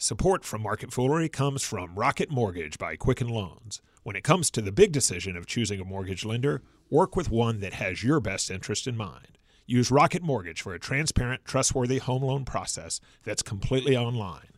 Support 0.00 0.44
from 0.44 0.62
Market 0.62 0.92
Foolery 0.92 1.28
comes 1.28 1.64
from 1.64 1.96
Rocket 1.96 2.30
Mortgage 2.30 2.78
by 2.78 2.94
Quicken 2.94 3.26
Loans. 3.26 3.82
When 4.04 4.14
it 4.14 4.22
comes 4.22 4.48
to 4.52 4.62
the 4.62 4.70
big 4.70 4.92
decision 4.92 5.36
of 5.36 5.44
choosing 5.44 5.80
a 5.80 5.84
mortgage 5.84 6.24
lender, 6.24 6.62
work 6.88 7.16
with 7.16 7.32
one 7.32 7.58
that 7.58 7.72
has 7.72 8.04
your 8.04 8.20
best 8.20 8.48
interest 8.48 8.86
in 8.86 8.96
mind. 8.96 9.38
Use 9.66 9.90
Rocket 9.90 10.22
Mortgage 10.22 10.62
for 10.62 10.72
a 10.72 10.78
transparent, 10.78 11.44
trustworthy 11.44 11.98
home 11.98 12.22
loan 12.22 12.44
process 12.44 13.00
that's 13.24 13.42
completely 13.42 13.96
online 13.96 14.50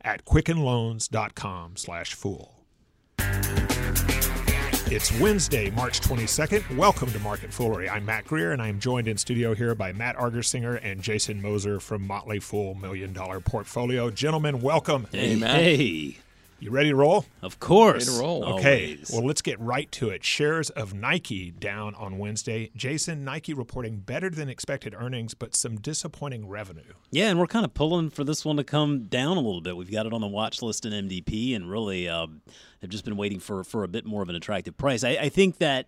at 0.00 0.24
quickenloans.com/fool. 0.24 2.64
It's 4.90 5.12
Wednesday, 5.20 5.70
March 5.72 6.00
22nd. 6.00 6.74
Welcome 6.74 7.10
to 7.10 7.18
Market 7.18 7.52
Foolery. 7.52 7.90
I'm 7.90 8.06
Mac 8.06 8.24
Greer, 8.24 8.52
and 8.52 8.62
I 8.62 8.68
am 8.68 8.80
joined 8.80 9.06
in 9.06 9.18
studio 9.18 9.54
here 9.54 9.74
by 9.74 9.92
Matt 9.92 10.16
Argersinger 10.16 10.80
and 10.82 11.02
Jason 11.02 11.42
Moser 11.42 11.78
from 11.78 12.06
Motley 12.06 12.40
Fool 12.40 12.74
Million 12.74 13.12
Dollar 13.12 13.38
Portfolio. 13.38 14.10
Gentlemen, 14.10 14.62
welcome. 14.62 15.06
Hey, 15.12 15.36
Matt. 15.36 15.56
Hey, 15.56 16.16
You 16.60 16.70
ready 16.72 16.88
to 16.88 16.96
roll? 16.96 17.24
of 17.40 17.60
course. 17.60 18.06
Ready 18.08 18.18
to 18.18 18.22
roll. 18.24 18.44
Okay, 18.58 18.92
Always. 18.94 19.10
well, 19.12 19.24
let's 19.24 19.42
get 19.42 19.60
right 19.60 19.90
to 19.92 20.08
it. 20.10 20.24
Shares 20.24 20.70
of 20.70 20.92
Nike 20.92 21.52
down 21.52 21.94
on 21.94 22.18
Wednesday. 22.18 22.70
Jason, 22.74 23.24
Nike 23.24 23.54
reporting 23.54 23.98
better 24.00 24.28
than 24.28 24.48
expected 24.48 24.92
earnings, 24.98 25.34
but 25.34 25.54
some 25.54 25.76
disappointing 25.76 26.48
revenue. 26.48 26.94
Yeah, 27.12 27.28
and 27.30 27.38
we're 27.38 27.46
kind 27.46 27.64
of 27.64 27.74
pulling 27.74 28.10
for 28.10 28.24
this 28.24 28.44
one 28.44 28.56
to 28.56 28.64
come 28.64 29.04
down 29.04 29.36
a 29.36 29.40
little 29.40 29.60
bit. 29.60 29.76
We've 29.76 29.90
got 29.90 30.06
it 30.06 30.12
on 30.12 30.20
the 30.20 30.26
watch 30.26 30.60
list 30.60 30.84
in 30.84 30.92
MDP, 31.08 31.54
and 31.54 31.70
really 31.70 32.08
um, 32.08 32.42
have 32.80 32.90
just 32.90 33.04
been 33.04 33.16
waiting 33.16 33.38
for 33.38 33.62
for 33.62 33.84
a 33.84 33.88
bit 33.88 34.04
more 34.04 34.22
of 34.22 34.28
an 34.28 34.34
attractive 34.34 34.76
price. 34.76 35.04
I, 35.04 35.10
I 35.10 35.28
think 35.28 35.58
that 35.58 35.86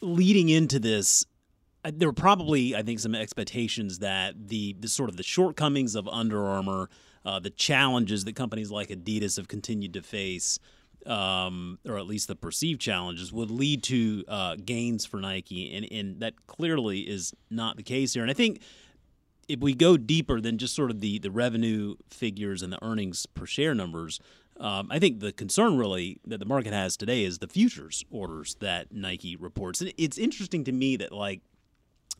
leading 0.00 0.48
into 0.48 0.78
this. 0.80 1.24
uh, 1.84 1.92
There 1.94 2.08
were 2.08 2.12
probably, 2.12 2.74
I 2.74 2.82
think, 2.82 2.98
some 3.00 3.14
expectations 3.14 4.00
that 4.00 4.48
the, 4.48 4.74
the 4.78 4.88
sort 4.88 5.08
of 5.08 5.16
the 5.16 5.22
shortcomings 5.22 5.94
of 5.94 6.06
Under 6.08 6.44
Armour, 6.46 6.88
uh, 7.24 7.38
the 7.38 7.50
challenges 7.50 8.24
that 8.24 8.34
companies 8.34 8.70
like 8.70 8.88
Adidas 8.88 9.36
have 9.36 9.48
continued 9.48 9.94
to 9.94 10.02
face, 10.02 10.58
um, 11.06 11.78
or 11.86 11.98
at 11.98 12.06
least 12.06 12.28
the 12.28 12.36
perceived 12.36 12.80
challenges, 12.80 13.32
would 13.32 13.50
lead 13.50 13.82
to 13.84 14.24
uh, 14.28 14.56
gains 14.56 15.04
for 15.04 15.20
Nike, 15.20 15.74
and, 15.74 15.86
and 15.90 16.20
that 16.20 16.46
clearly 16.46 17.00
is 17.00 17.32
not 17.50 17.76
the 17.76 17.82
case 17.82 18.14
here. 18.14 18.22
And 18.22 18.30
I 18.30 18.34
think 18.34 18.60
if 19.48 19.60
we 19.60 19.74
go 19.74 19.96
deeper 19.96 20.40
than 20.40 20.58
just 20.58 20.74
sort 20.74 20.90
of 20.90 21.00
the 21.00 21.18
the 21.18 21.30
revenue 21.30 21.96
figures 22.08 22.62
and 22.62 22.72
the 22.72 22.82
earnings 22.84 23.26
per 23.26 23.46
share 23.46 23.74
numbers, 23.74 24.20
um, 24.58 24.88
I 24.90 24.98
think 24.98 25.20
the 25.20 25.32
concern 25.32 25.76
really 25.76 26.20
that 26.26 26.38
the 26.38 26.46
market 26.46 26.72
has 26.72 26.96
today 26.96 27.24
is 27.24 27.38
the 27.38 27.48
futures 27.48 28.04
orders 28.10 28.56
that 28.60 28.92
Nike 28.92 29.36
reports. 29.36 29.80
And 29.80 29.92
it's 29.96 30.18
interesting 30.18 30.64
to 30.64 30.72
me 30.72 30.96
that 30.96 31.12
like 31.12 31.40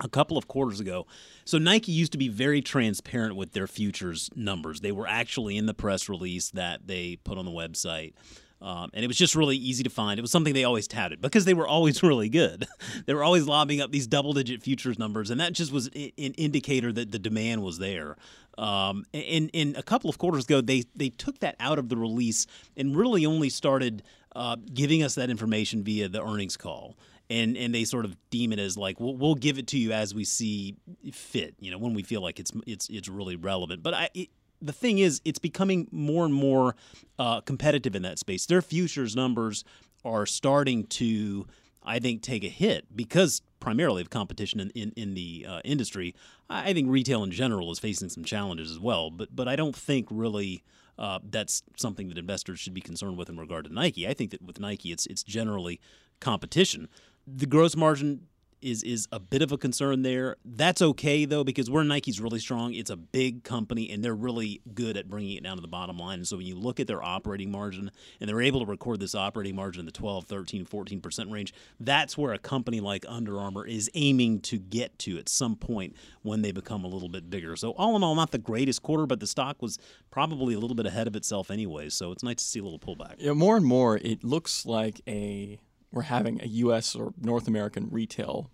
a 0.01 0.09
couple 0.09 0.37
of 0.37 0.48
quarters 0.48 0.81
ago. 0.81 1.07
So 1.45 1.59
Nike 1.59 1.93
used 1.93 2.12
to 2.12 2.19
be 2.19 2.29
very 2.29 2.61
transparent 2.62 3.37
with 3.37 3.53
their 3.53 3.67
futures 3.67 4.31
numbers. 4.35 4.81
They 4.81 4.93
were 4.93 5.07
actually 5.07 5.57
in 5.57 5.67
the 5.67 5.75
press 5.75 6.09
release 6.09 6.51
that 6.51 6.87
they 6.87 7.17
put 7.17 7.39
on 7.39 7.45
the 7.45 7.51
website. 7.51 8.15
Um, 8.63 8.91
and 8.95 9.05
it 9.05 9.09
was 9.09 9.17
just 9.17 9.35
really 9.35 9.57
easy 9.57 9.83
to 9.83 9.91
find. 9.91 10.19
It 10.19 10.23
was 10.23 10.31
something 10.31 10.55
they 10.55 10.63
always 10.63 10.87
touted 10.87 11.20
because 11.20 11.45
they 11.45 11.55
were 11.55 11.67
always 11.67 12.01
really 12.05 12.29
good. 12.29 12.67
they 13.07 13.15
were 13.15 13.25
always 13.25 13.47
lobbing 13.47 13.81
up 13.81 13.91
these 13.91 14.07
double-digit 14.07 14.63
futures 14.63 14.98
numbers, 14.98 15.31
and 15.31 15.41
that 15.41 15.53
just 15.53 15.73
was 15.73 15.89
an 15.89 16.35
indicator 16.35 16.93
that 16.93 17.11
the 17.11 17.19
demand 17.19 17.65
was 17.65 17.79
there. 17.79 18.17
Um, 18.57 19.05
and, 19.13 19.51
and 19.53 19.77
a 19.77 19.83
couple 19.83 20.09
of 20.11 20.19
quarters 20.19 20.45
ago, 20.45 20.61
they 20.61 20.85
they 20.95 21.09
took 21.09 21.41
that 21.41 21.57
out 21.59 21.79
of 21.79 21.89
the 21.89 21.97
release 21.97 22.47
and 22.77 22.95
really 22.95 23.27
only 23.27 23.48
started 23.48 24.03
uh, 24.37 24.57
giving 24.73 25.03
us 25.03 25.17
that 25.17 25.31
information 25.31 25.83
via 25.83 26.09
the 26.09 26.23
earnings 26.23 26.57
call 26.57 26.97
and 27.33 27.57
and 27.57 27.75
they 27.75 27.85
sort 27.85 28.05
of 28.05 28.17
deem 28.31 28.53
it 28.53 28.59
as 28.59 28.77
like 28.77 29.01
we'll, 29.01 29.17
we'll 29.17 29.35
give 29.35 29.59
it 29.59 29.67
to 29.67 29.79
you 29.79 29.93
as 29.93 30.15
we 30.15 30.25
see 30.25 30.77
fit 31.13 31.55
you 31.59 31.71
know 31.71 31.79
when 31.79 31.95
we 31.95 32.03
feel 32.03 32.21
like 32.21 32.39
it's 32.39 32.53
it's 32.67 32.89
it's 32.89 33.09
really 33.09 33.37
relevant 33.37 33.83
but 33.83 33.95
i 33.95 34.09
it, 34.15 34.29
the 34.61 34.73
thing 34.73 34.99
is 34.99 35.21
it's 35.25 35.41
becoming 35.41 35.89
more 35.91 36.25
and 36.25 36.35
more 36.35 36.77
uh, 37.19 37.41
competitive 37.41 37.97
in 37.97 38.03
that 38.03 38.19
space 38.19 38.47
their 38.47 38.63
futures 38.63 39.17
numbers 39.17 39.65
are 40.05 40.27
starting 40.27 40.85
to 40.85 41.47
i 41.83 41.99
think 41.99 42.23
take 42.23 42.45
a 42.45 42.49
hit 42.49 42.85
because 42.95 43.41
primarily 43.59 44.03
of 44.03 44.11
competition 44.11 44.61
in, 44.61 44.71
in, 44.71 44.92
in 44.97 45.15
the 45.15 45.47
uh, 45.48 45.61
industry 45.65 46.15
i 46.51 46.73
think 46.73 46.89
retail 46.91 47.25
in 47.25 47.31
general 47.31 47.73
is 47.73 47.79
facing 47.79 48.09
some 48.09 48.25
challenges 48.25 48.71
as 48.71 48.79
well 48.79 49.11
but 49.11 49.35
but 49.35 49.48
i 49.48 49.57
don't 49.57 49.75
think 49.75 50.07
really 50.11 50.63
uh, 50.98 51.19
that's 51.31 51.63
something 51.77 52.09
that 52.09 52.19
investors 52.19 52.61
should 52.61 52.75
be 52.75 52.81
concerned 52.81 53.17
with 53.17 53.31
in 53.31 53.39
regard 53.39 53.65
to 53.65 53.73
Nike. 53.73 54.07
I 54.07 54.13
think 54.13 54.31
that 54.31 54.42
with 54.42 54.61
Nike, 54.61 54.92
it's 54.92 55.07
it's 55.07 55.23
generally 55.23 55.81
competition. 56.21 56.89
The 57.27 57.47
gross 57.47 57.77
margin 57.77 58.27
is 58.63 58.83
is 58.83 59.09
a 59.13 59.19
bit 59.19 59.43
of 59.43 59.53
a 59.53 59.59
concern 59.59 60.03
there. 60.03 60.37
That's 60.45 60.81
okay 60.81 61.25
though 61.25 61.45
because 61.45 61.69
where 61.69 61.85
Nike's 61.85 62.21
really 62.21 62.39
strong, 62.39 62.73
it's 62.73 62.91
a 62.91 62.97
big 62.97 63.45
company 63.45 63.91
and 63.91 64.03
they're 64.03 64.15
really 64.15 64.63
good 64.73 64.97
at 64.97 65.11
bringing 65.11 65.37
it 65.37 65.43
down 65.43 65.57
to 65.57 65.61
the 65.61 65.69
bottom 65.69 65.99
line. 65.99 66.21
And 66.21 66.29
so 66.29 66.37
when 66.37 66.47
you 66.47 66.55
look 66.55 66.81
at 66.81 66.87
their 66.87 67.03
operating 67.03 67.51
margin 67.51 67.91
and 68.21 68.29
they're 68.29 68.41
able 68.41 68.61
to 68.61 68.67
record 68.67 69.01
this 69.01 69.15
operating 69.15 69.57
margin 69.57 69.81
in 69.81 69.87
the 69.87 69.93
12, 69.93 70.25
13, 70.25 70.65
14% 70.65 71.33
range, 71.33 71.53
that's 71.81 72.17
where 72.17 72.33
a 72.33 72.39
company 72.39 72.81
like 72.81 73.05
Under 73.09 73.39
Armour 73.39 73.67
is 73.67 73.91
aiming 73.95 74.41
to 74.43 74.59
get 74.59 74.99
to 75.01 75.19
at 75.19 75.29
some 75.29 75.57
point 75.57 75.97
when 76.23 76.43
they 76.43 76.53
become 76.53 76.85
a 76.85 76.89
little 76.89 77.09
bit 77.09 77.29
bigger. 77.29 77.57
So 77.57 77.73
all 77.73 77.97
in 77.97 78.05
all, 78.05 78.15
not 78.15 78.31
the 78.31 78.39
greatest 78.39 78.83
quarter, 78.83 79.07
but 79.07 79.21
the 79.21 79.27
stock 79.27 79.61
was 79.61 79.79
probably 80.11 80.55
a 80.55 80.59
little 80.59 80.77
bit 80.77 80.87
ahead 80.87 81.07
of 81.07 81.17
itself 81.17 81.51
anyway. 81.51 81.89
So 81.89 82.13
it's 82.13 82.23
nice 82.23 82.37
to 82.37 82.45
see 82.45 82.61
a 82.61 82.63
little 82.63 82.79
pullback. 82.79 83.17
Yeah, 83.19 83.33
more 83.33 83.57
and 83.57 83.67
more, 83.67 83.97
it 83.97 84.23
looks 84.23 84.65
like 84.65 85.01
a 85.09 85.59
we're 85.92 86.03
having 86.03 86.41
a 86.42 86.47
U.S. 86.47 86.95
or 86.95 87.13
North 87.20 87.47
American 87.47 87.89
retail 87.91 88.51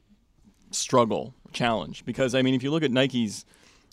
struggle 0.71 1.35
challenge 1.53 2.05
because 2.05 2.35
I 2.35 2.43
mean, 2.43 2.55
if 2.55 2.63
you 2.63 2.71
look 2.71 2.83
at 2.83 2.91
Nike's 2.91 3.45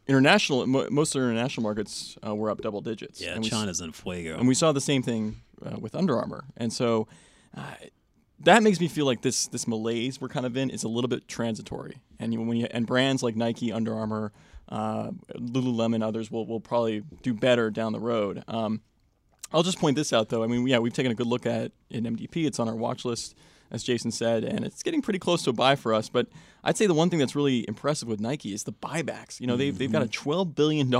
international, 0.07 0.65
most 0.67 1.15
of 1.15 1.21
their 1.21 1.29
international 1.31 1.63
markets 1.63 2.17
uh, 2.25 2.35
were 2.35 2.49
up 2.49 2.61
double 2.61 2.81
digits. 2.81 3.21
Yeah, 3.21 3.33
and 3.33 3.43
we, 3.43 3.49
China's 3.49 3.81
in 3.81 3.91
fuego. 3.91 4.37
and 4.37 4.47
we 4.47 4.53
saw 4.53 4.71
the 4.71 4.81
same 4.81 5.01
thing 5.01 5.41
uh, 5.65 5.77
with 5.79 5.95
Under 5.95 6.17
Armour, 6.17 6.45
and 6.57 6.71
so. 6.71 7.07
Uh, 7.55 7.63
that 8.41 8.61
makes 8.61 8.81
me 8.81 8.89
feel 8.89 9.05
like 9.05 9.21
this 9.21 9.47
this 9.47 9.65
malaise 9.65 10.19
we're 10.19 10.27
kind 10.27 10.45
of 10.45 10.57
in 10.57 10.69
is 10.69 10.83
a 10.83 10.89
little 10.89 11.07
bit 11.07 11.25
transitory, 11.25 12.01
and 12.19 12.33
you, 12.33 12.41
when 12.41 12.57
you 12.57 12.67
and 12.69 12.85
brands 12.85 13.23
like 13.23 13.33
Nike, 13.37 13.71
Under 13.71 13.95
Armour, 13.95 14.33
uh, 14.67 15.11
Lululemon, 15.37 16.03
others 16.03 16.29
will 16.29 16.45
will 16.45 16.59
probably 16.59 17.01
do 17.21 17.33
better 17.33 17.71
down 17.71 17.93
the 17.93 17.99
road. 17.99 18.43
Um, 18.49 18.81
I'll 19.53 19.63
just 19.63 19.79
point 19.79 19.95
this 19.95 20.11
out, 20.11 20.29
though. 20.29 20.43
I 20.43 20.47
mean, 20.47 20.67
yeah, 20.67 20.79
we've 20.79 20.93
taken 20.93 21.11
a 21.11 21.15
good 21.15 21.27
look 21.27 21.45
at 21.45 21.71
in 21.89 22.03
MDP. 22.03 22.45
It's 22.45 22.59
on 22.59 22.67
our 22.67 22.75
watch 22.75 23.05
list, 23.05 23.35
as 23.71 23.83
Jason 23.83 24.11
said, 24.11 24.43
and 24.43 24.65
it's 24.65 24.83
getting 24.83 25.01
pretty 25.01 25.19
close 25.19 25.43
to 25.43 25.51
a 25.51 25.53
buy 25.53 25.75
for 25.75 25.93
us. 25.93 26.09
But 26.09 26.27
I'd 26.63 26.77
say 26.77 26.87
the 26.87 26.93
one 26.93 27.09
thing 27.09 27.19
that's 27.19 27.35
really 27.35 27.65
impressive 27.67 28.07
with 28.07 28.19
Nike 28.19 28.53
is 28.53 28.63
the 28.63 28.73
buybacks. 28.73 29.39
You 29.39 29.47
know, 29.47 29.55
they've, 29.55 29.77
they've 29.77 29.91
got 29.91 30.03
a 30.03 30.07
$12 30.07 30.55
billion 30.55 30.91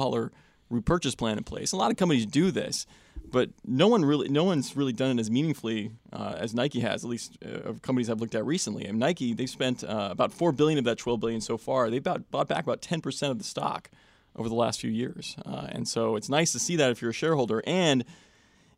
repurchase 0.70 1.16
plan 1.16 1.38
in 1.38 1.44
place. 1.44 1.72
A 1.72 1.78
lot 1.78 1.92
of 1.92 1.98
companies 1.98 2.26
do 2.26 2.52
this, 2.52 2.86
but 3.32 3.50
no 3.66 3.88
one 3.88 4.06
really, 4.06 4.30
no 4.30 4.44
one's 4.44 4.76
really 4.76 4.94
done 4.94 5.18
it 5.18 5.20
as 5.20 5.30
meaningfully 5.30 5.92
uh, 6.14 6.36
as 6.38 6.54
Nike 6.54 6.80
has. 6.80 7.04
At 7.04 7.10
least 7.10 7.38
uh, 7.46 7.70
of 7.70 7.82
companies 7.82 8.10
I've 8.10 8.20
looked 8.20 8.36
at 8.36 8.46
recently. 8.46 8.86
And 8.86 9.00
Nike, 9.00 9.34
they've 9.34 9.50
spent 9.50 9.84
uh, 9.84 10.10
about 10.12 10.32
four 10.32 10.52
billion 10.52 10.80
of 10.80 10.86
that 10.86 10.98
12 10.98 11.20
billion 11.20 11.42
so 11.42 11.58
far. 11.58 11.90
They've 11.90 12.04
bought, 12.04 12.30
bought 12.32 12.48
back 12.48 12.64
about 12.64 12.82
10% 12.82 13.32
of 13.32 13.38
the 13.38 13.44
stock 13.44 13.90
over 14.36 14.50
the 14.50 14.56
last 14.56 14.82
few 14.82 14.92
years, 14.92 15.38
uh, 15.46 15.68
and 15.70 15.88
so 15.88 16.18
it's 16.18 16.28
nice 16.28 16.52
to 16.52 16.60
see 16.60 16.76
that 16.76 16.92
if 16.92 17.02
you're 17.02 17.12
a 17.12 17.14
shareholder 17.14 17.64
and 17.66 18.04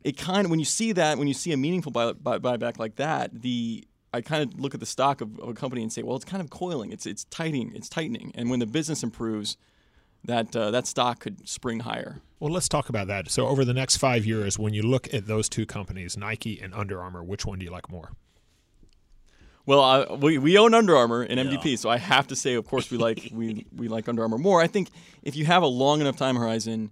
it 0.02 0.16
kind 0.16 0.44
of 0.44 0.50
when 0.50 0.58
you 0.58 0.64
see 0.64 0.92
that 0.92 1.18
when 1.18 1.28
you 1.28 1.34
see 1.34 1.52
a 1.52 1.56
meaningful 1.56 1.92
buy, 1.92 2.12
buy, 2.12 2.38
buyback 2.38 2.78
like 2.78 2.96
that 2.96 3.42
the 3.42 3.84
I 4.12 4.22
kind 4.22 4.42
of 4.42 4.58
look 4.58 4.72
at 4.72 4.80
the 4.80 4.86
stock 4.86 5.20
of, 5.20 5.38
of 5.38 5.50
a 5.50 5.54
company 5.54 5.82
and 5.82 5.92
say 5.92 6.02
well 6.02 6.16
it's 6.16 6.24
kind 6.24 6.42
of 6.42 6.50
coiling. 6.50 6.92
It's 6.92 7.06
it's 7.06 7.24
tightening 7.24 7.72
it's 7.74 7.88
tightening. 7.88 8.32
And 8.34 8.50
when 8.50 8.60
the 8.60 8.66
business 8.66 9.02
improves 9.02 9.56
that 10.24 10.54
uh, 10.54 10.70
that 10.70 10.86
stock 10.86 11.20
could 11.20 11.48
spring 11.48 11.80
higher. 11.80 12.20
Well, 12.40 12.52
let's 12.52 12.68
talk 12.68 12.88
about 12.88 13.06
that. 13.08 13.30
So, 13.30 13.46
over 13.48 13.64
the 13.64 13.74
next 13.74 13.96
five 13.96 14.24
years, 14.24 14.58
when 14.58 14.74
you 14.74 14.82
look 14.82 15.12
at 15.12 15.26
those 15.26 15.48
two 15.48 15.66
companies, 15.66 16.16
Nike 16.16 16.60
and 16.60 16.72
Under 16.74 17.00
Armour, 17.00 17.24
which 17.24 17.44
one 17.44 17.58
do 17.58 17.64
you 17.64 17.70
like 17.70 17.90
more? 17.90 18.10
well 19.68 19.82
uh, 19.82 20.16
we, 20.16 20.38
we 20.38 20.56
own 20.56 20.72
Under 20.72 20.96
Armour 20.96 21.22
and 21.22 21.38
MDP 21.38 21.78
so 21.78 21.90
I 21.90 21.98
have 21.98 22.26
to 22.28 22.36
say 22.36 22.54
of 22.54 22.66
course 22.66 22.90
we 22.90 22.96
like 22.96 23.28
we 23.30 23.66
we 23.76 23.86
like 23.86 24.08
Under 24.08 24.22
Armour 24.22 24.38
more. 24.38 24.60
I 24.62 24.66
think 24.66 24.88
if 25.22 25.36
you 25.36 25.44
have 25.44 25.62
a 25.62 25.66
long 25.66 26.00
enough 26.00 26.16
time 26.16 26.36
horizon 26.36 26.90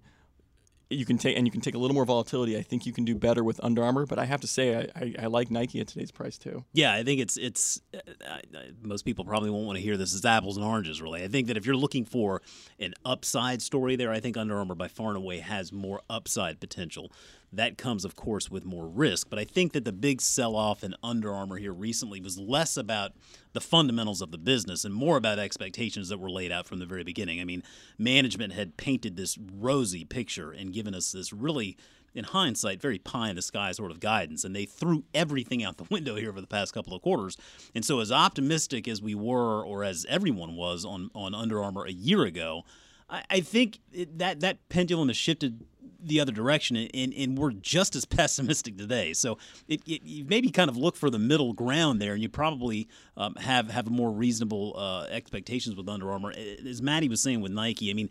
you 0.89 1.05
can 1.05 1.17
take 1.17 1.37
and 1.37 1.45
you 1.45 1.51
can 1.51 1.61
take 1.61 1.75
a 1.75 1.77
little 1.77 1.95
more 1.95 2.05
volatility 2.05 2.57
I 2.57 2.61
think 2.61 2.85
you 2.85 2.93
can 2.93 3.05
do 3.05 3.15
better 3.15 3.43
with 3.43 3.59
Under 3.63 3.83
Armour 3.83 4.05
but 4.05 4.19
I 4.19 4.25
have 4.25 4.41
to 4.41 4.47
say 4.47 4.75
I, 4.75 5.01
I, 5.01 5.15
I 5.23 5.25
like 5.27 5.51
Nike 5.51 5.79
at 5.79 5.87
today's 5.87 6.11
price 6.11 6.37
too 6.37 6.65
Yeah, 6.73 6.93
I 6.93 7.03
think 7.03 7.21
it's 7.21 7.37
it's. 7.37 7.81
Uh, 7.93 8.37
most 8.81 9.03
people 9.03 9.25
probably 9.25 9.49
won't 9.49 9.65
want 9.65 9.77
to 9.77 9.83
hear 9.83 9.97
this 9.97 10.13
as 10.13 10.25
apples 10.25 10.57
and 10.57 10.65
oranges. 10.65 11.01
Really, 11.01 11.23
I 11.23 11.27
think 11.27 11.47
that 11.47 11.57
if 11.57 11.65
you're 11.65 11.75
looking 11.75 12.05
for 12.05 12.41
an 12.79 12.93
upside 13.05 13.61
story 13.61 13.95
there, 13.95 14.11
I 14.11 14.19
think 14.19 14.37
Under 14.37 14.57
Armour 14.57 14.75
by 14.75 14.87
far 14.87 15.09
and 15.09 15.17
away 15.17 15.39
has 15.39 15.71
more 15.71 16.01
upside 16.09 16.59
potential. 16.59 17.11
That 17.53 17.77
comes, 17.77 18.03
of 18.03 18.15
course, 18.15 18.51
with 18.51 18.65
more 18.65 18.87
risk. 18.87 19.29
But 19.29 19.39
I 19.39 19.45
think 19.45 19.73
that 19.73 19.85
the 19.85 19.93
big 19.93 20.21
sell-off 20.21 20.83
in 20.83 20.95
Under 21.01 21.33
Armour 21.33 21.57
here 21.57 21.73
recently 21.73 22.19
was 22.19 22.37
less 22.37 22.75
about 22.75 23.13
the 23.53 23.61
fundamentals 23.61 24.21
of 24.21 24.31
the 24.31 24.37
business 24.37 24.83
and 24.83 24.93
more 24.93 25.17
about 25.17 25.39
expectations 25.39 26.09
that 26.09 26.19
were 26.19 26.29
laid 26.29 26.51
out 26.51 26.67
from 26.67 26.79
the 26.79 26.85
very 26.85 27.03
beginning. 27.03 27.39
I 27.39 27.45
mean, 27.45 27.63
management 27.97 28.53
had 28.53 28.75
painted 28.75 29.15
this 29.15 29.37
rosy 29.37 30.03
picture 30.03 30.51
and 30.51 30.73
given 30.73 30.93
us 30.93 31.13
this 31.13 31.31
really 31.31 31.77
in 32.13 32.23
hindsight, 32.23 32.81
very 32.81 32.97
pie 32.97 33.29
in 33.29 33.35
the 33.35 33.41
sky 33.41 33.71
sort 33.71 33.91
of 33.91 33.99
guidance, 33.99 34.43
and 34.43 34.55
they 34.55 34.65
threw 34.65 35.03
everything 35.13 35.63
out 35.63 35.77
the 35.77 35.83
window 35.91 36.15
here 36.15 36.29
over 36.29 36.41
the 36.41 36.47
past 36.47 36.73
couple 36.73 36.93
of 36.93 37.01
quarters. 37.01 37.37
And 37.75 37.85
so, 37.85 37.99
as 37.99 38.11
optimistic 38.11 38.87
as 38.87 39.01
we 39.01 39.15
were, 39.15 39.63
or 39.63 39.83
as 39.83 40.05
everyone 40.09 40.55
was 40.55 40.83
on 40.83 41.09
on 41.13 41.35
Under 41.35 41.63
Armour 41.63 41.85
a 41.85 41.91
year 41.91 42.23
ago, 42.23 42.65
I, 43.09 43.23
I 43.29 43.39
think 43.41 43.79
it, 43.93 44.17
that 44.17 44.39
that 44.41 44.67
pendulum 44.69 45.09
has 45.09 45.17
shifted 45.17 45.65
the 45.99 46.19
other 46.19 46.31
direction, 46.31 46.75
and, 46.75 47.13
and 47.13 47.37
we're 47.37 47.51
just 47.51 47.95
as 47.95 48.05
pessimistic 48.17 48.77
today. 48.77 49.13
So 49.13 49.37
it, 49.67 49.81
it, 49.87 50.03
you 50.03 50.25
maybe 50.25 50.49
kind 50.49 50.69
of 50.69 50.77
look 50.77 50.95
for 50.95 51.09
the 51.09 51.19
middle 51.19 51.53
ground 51.53 52.01
there, 52.01 52.13
and 52.13 52.21
you 52.21 52.29
probably 52.29 52.87
um, 53.15 53.35
have 53.35 53.69
have 53.71 53.89
more 53.89 54.11
reasonable 54.11 54.75
uh, 54.77 55.07
expectations 55.09 55.75
with 55.75 55.87
Under 55.89 56.11
Armour. 56.11 56.33
As 56.65 56.81
Maddie 56.81 57.09
was 57.09 57.21
saying 57.21 57.41
with 57.41 57.51
Nike, 57.51 57.89
I 57.89 57.93
mean 57.93 58.09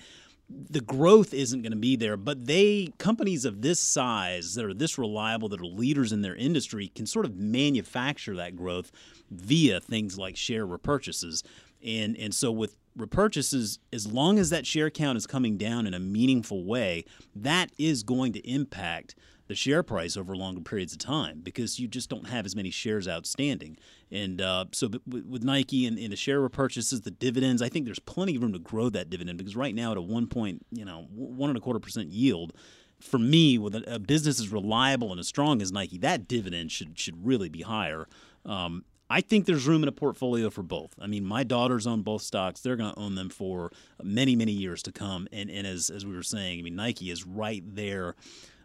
the 0.49 0.81
growth 0.81 1.35
isn't 1.35 1.63
going 1.63 1.73
to 1.73 1.79
be 1.79 1.97
there, 1.97 2.17
but 2.17 2.47
they 2.47 2.93
companies 2.99 3.45
of 3.45 3.63
this 3.63 3.81
size 3.81 4.55
that 4.55 4.65
are 4.65 4.75
this 4.75 4.97
reliable, 4.97 5.49
that 5.49 5.61
are 5.61 5.67
leaders 5.67 6.13
in 6.13 6.23
their 6.23 6.37
industry, 6.37 6.89
can 6.95 7.07
sort 7.07 7.25
of 7.25 7.37
manufacture 7.37 8.37
that 8.37 8.55
growth 8.55 8.93
via 9.31 9.81
things 9.81 10.17
like 10.19 10.37
share 10.37 10.67
repurchases. 10.67 11.43
And 11.85 12.17
and 12.17 12.35
so 12.35 12.51
with 12.51 12.77
repurchases, 12.99 13.79
as 13.93 14.07
long 14.07 14.39
as 14.39 14.51
that 14.51 14.67
share 14.67 14.91
count 14.91 15.19
is 15.19 15.27
coming 15.27 15.57
down 15.57 15.87
in 15.87 15.95
a 15.95 16.01
meaningful 16.01 16.65
way, 16.65 17.05
that 17.35 17.71
is 17.79 18.03
going 18.03 18.33
to 18.33 18.51
impact 18.51 19.15
the 19.49 19.55
share 19.55 19.83
price 19.83 20.17
over 20.17 20.35
longer 20.35 20.61
periods 20.61 20.93
of 20.93 20.99
time 20.99 21.41
because 21.43 21.79
you 21.79 21.87
just 21.87 22.11
don't 22.11 22.29
have 22.29 22.47
as 22.47 22.57
many 22.57 22.71
shares 22.71 23.07
outstanding. 23.07 23.77
And 24.11 24.41
uh, 24.41 24.67
so 24.73 24.91
with, 25.07 25.45
Nike 25.45 25.87
and, 25.87 25.99
and, 25.99 26.13
the 26.13 26.17
share 26.17 26.41
repurchases, 26.41 27.05
the 27.05 27.11
dividends, 27.11 27.63
I 27.63 27.69
think 27.69 27.85
there's 27.85 28.01
plenty 28.01 28.37
of 28.37 28.43
room 28.43 28.53
to 28.55 28.59
grow 28.59 28.89
that 28.91 29.09
dividend 29.09 29.39
because 29.39 29.55
right 29.55 29.75
now 29.75 29.93
at 29.93 29.99
a 29.99 30.03
one 30.03 30.27
point, 30.27 30.67
you 30.73 30.85
know, 30.85 31.07
one 31.13 31.51
and 31.51 31.57
a 31.57 31.61
quarter 31.61 31.79
percent 31.79 32.11
yield, 32.11 32.53
for 33.01 33.19
me, 33.19 33.59
with 33.59 33.75
a, 33.75 33.95
a, 33.95 33.99
business 33.99 34.41
as 34.41 34.51
reliable 34.51 35.11
and 35.11 35.21
as 35.21 35.29
strong 35.29 35.61
as 35.61 35.71
Nike, 35.71 35.99
that 35.99 36.27
dividend 36.27 36.73
should 36.73 36.99
should 36.99 37.27
really 37.27 37.49
be 37.49 37.63
higher. 37.63 38.09
Um, 38.45 38.85
I 39.09 39.21
think 39.21 39.47
there's 39.47 39.67
room 39.67 39.83
in 39.83 39.89
a 39.89 39.93
portfolio 39.93 40.51
for 40.51 40.63
both. 40.63 40.95
I 41.01 41.07
mean, 41.07 41.25
my 41.25 41.45
daughters 41.45 41.87
own 41.87 42.03
both 42.03 42.23
stocks. 42.23 42.61
They're 42.61 42.77
going 42.77 42.93
to 42.93 42.99
own 42.99 43.15
them 43.15 43.29
for 43.29 43.71
many, 44.03 44.35
many 44.35 44.53
years 44.53 44.83
to 44.85 44.93
come. 44.93 45.29
And, 45.33 45.49
and 45.51 45.67
as, 45.67 45.91
as 45.91 46.05
we 46.05 46.15
were 46.15 46.23
saying, 46.25 46.59
I 46.59 46.63
mean, 46.63 46.77
Nike 46.77 47.11
is 47.11 47.25
right 47.25 47.63
there 47.65 48.17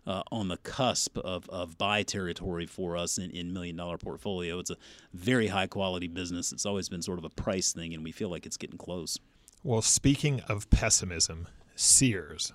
uh, 0.07 0.23
on 0.31 0.47
the 0.47 0.57
cusp 0.57 1.17
of, 1.19 1.47
of 1.49 1.77
buy 1.77 2.03
territory 2.03 2.65
for 2.65 2.97
us 2.97 3.17
in, 3.17 3.29
in 3.31 3.53
million 3.53 3.75
dollar 3.75 3.97
portfolio. 3.97 4.59
It's 4.59 4.71
a 4.71 4.77
very 5.13 5.47
high 5.47 5.67
quality 5.67 6.07
business. 6.07 6.51
It's 6.51 6.65
always 6.65 6.89
been 6.89 7.01
sort 7.01 7.19
of 7.19 7.25
a 7.25 7.29
price 7.29 7.71
thing, 7.71 7.93
and 7.93 8.03
we 8.03 8.11
feel 8.11 8.29
like 8.29 8.45
it's 8.45 8.57
getting 8.57 8.77
close. 8.77 9.19
Well, 9.63 9.83
speaking 9.83 10.41
of 10.49 10.69
pessimism, 10.71 11.47
Sears. 11.75 12.51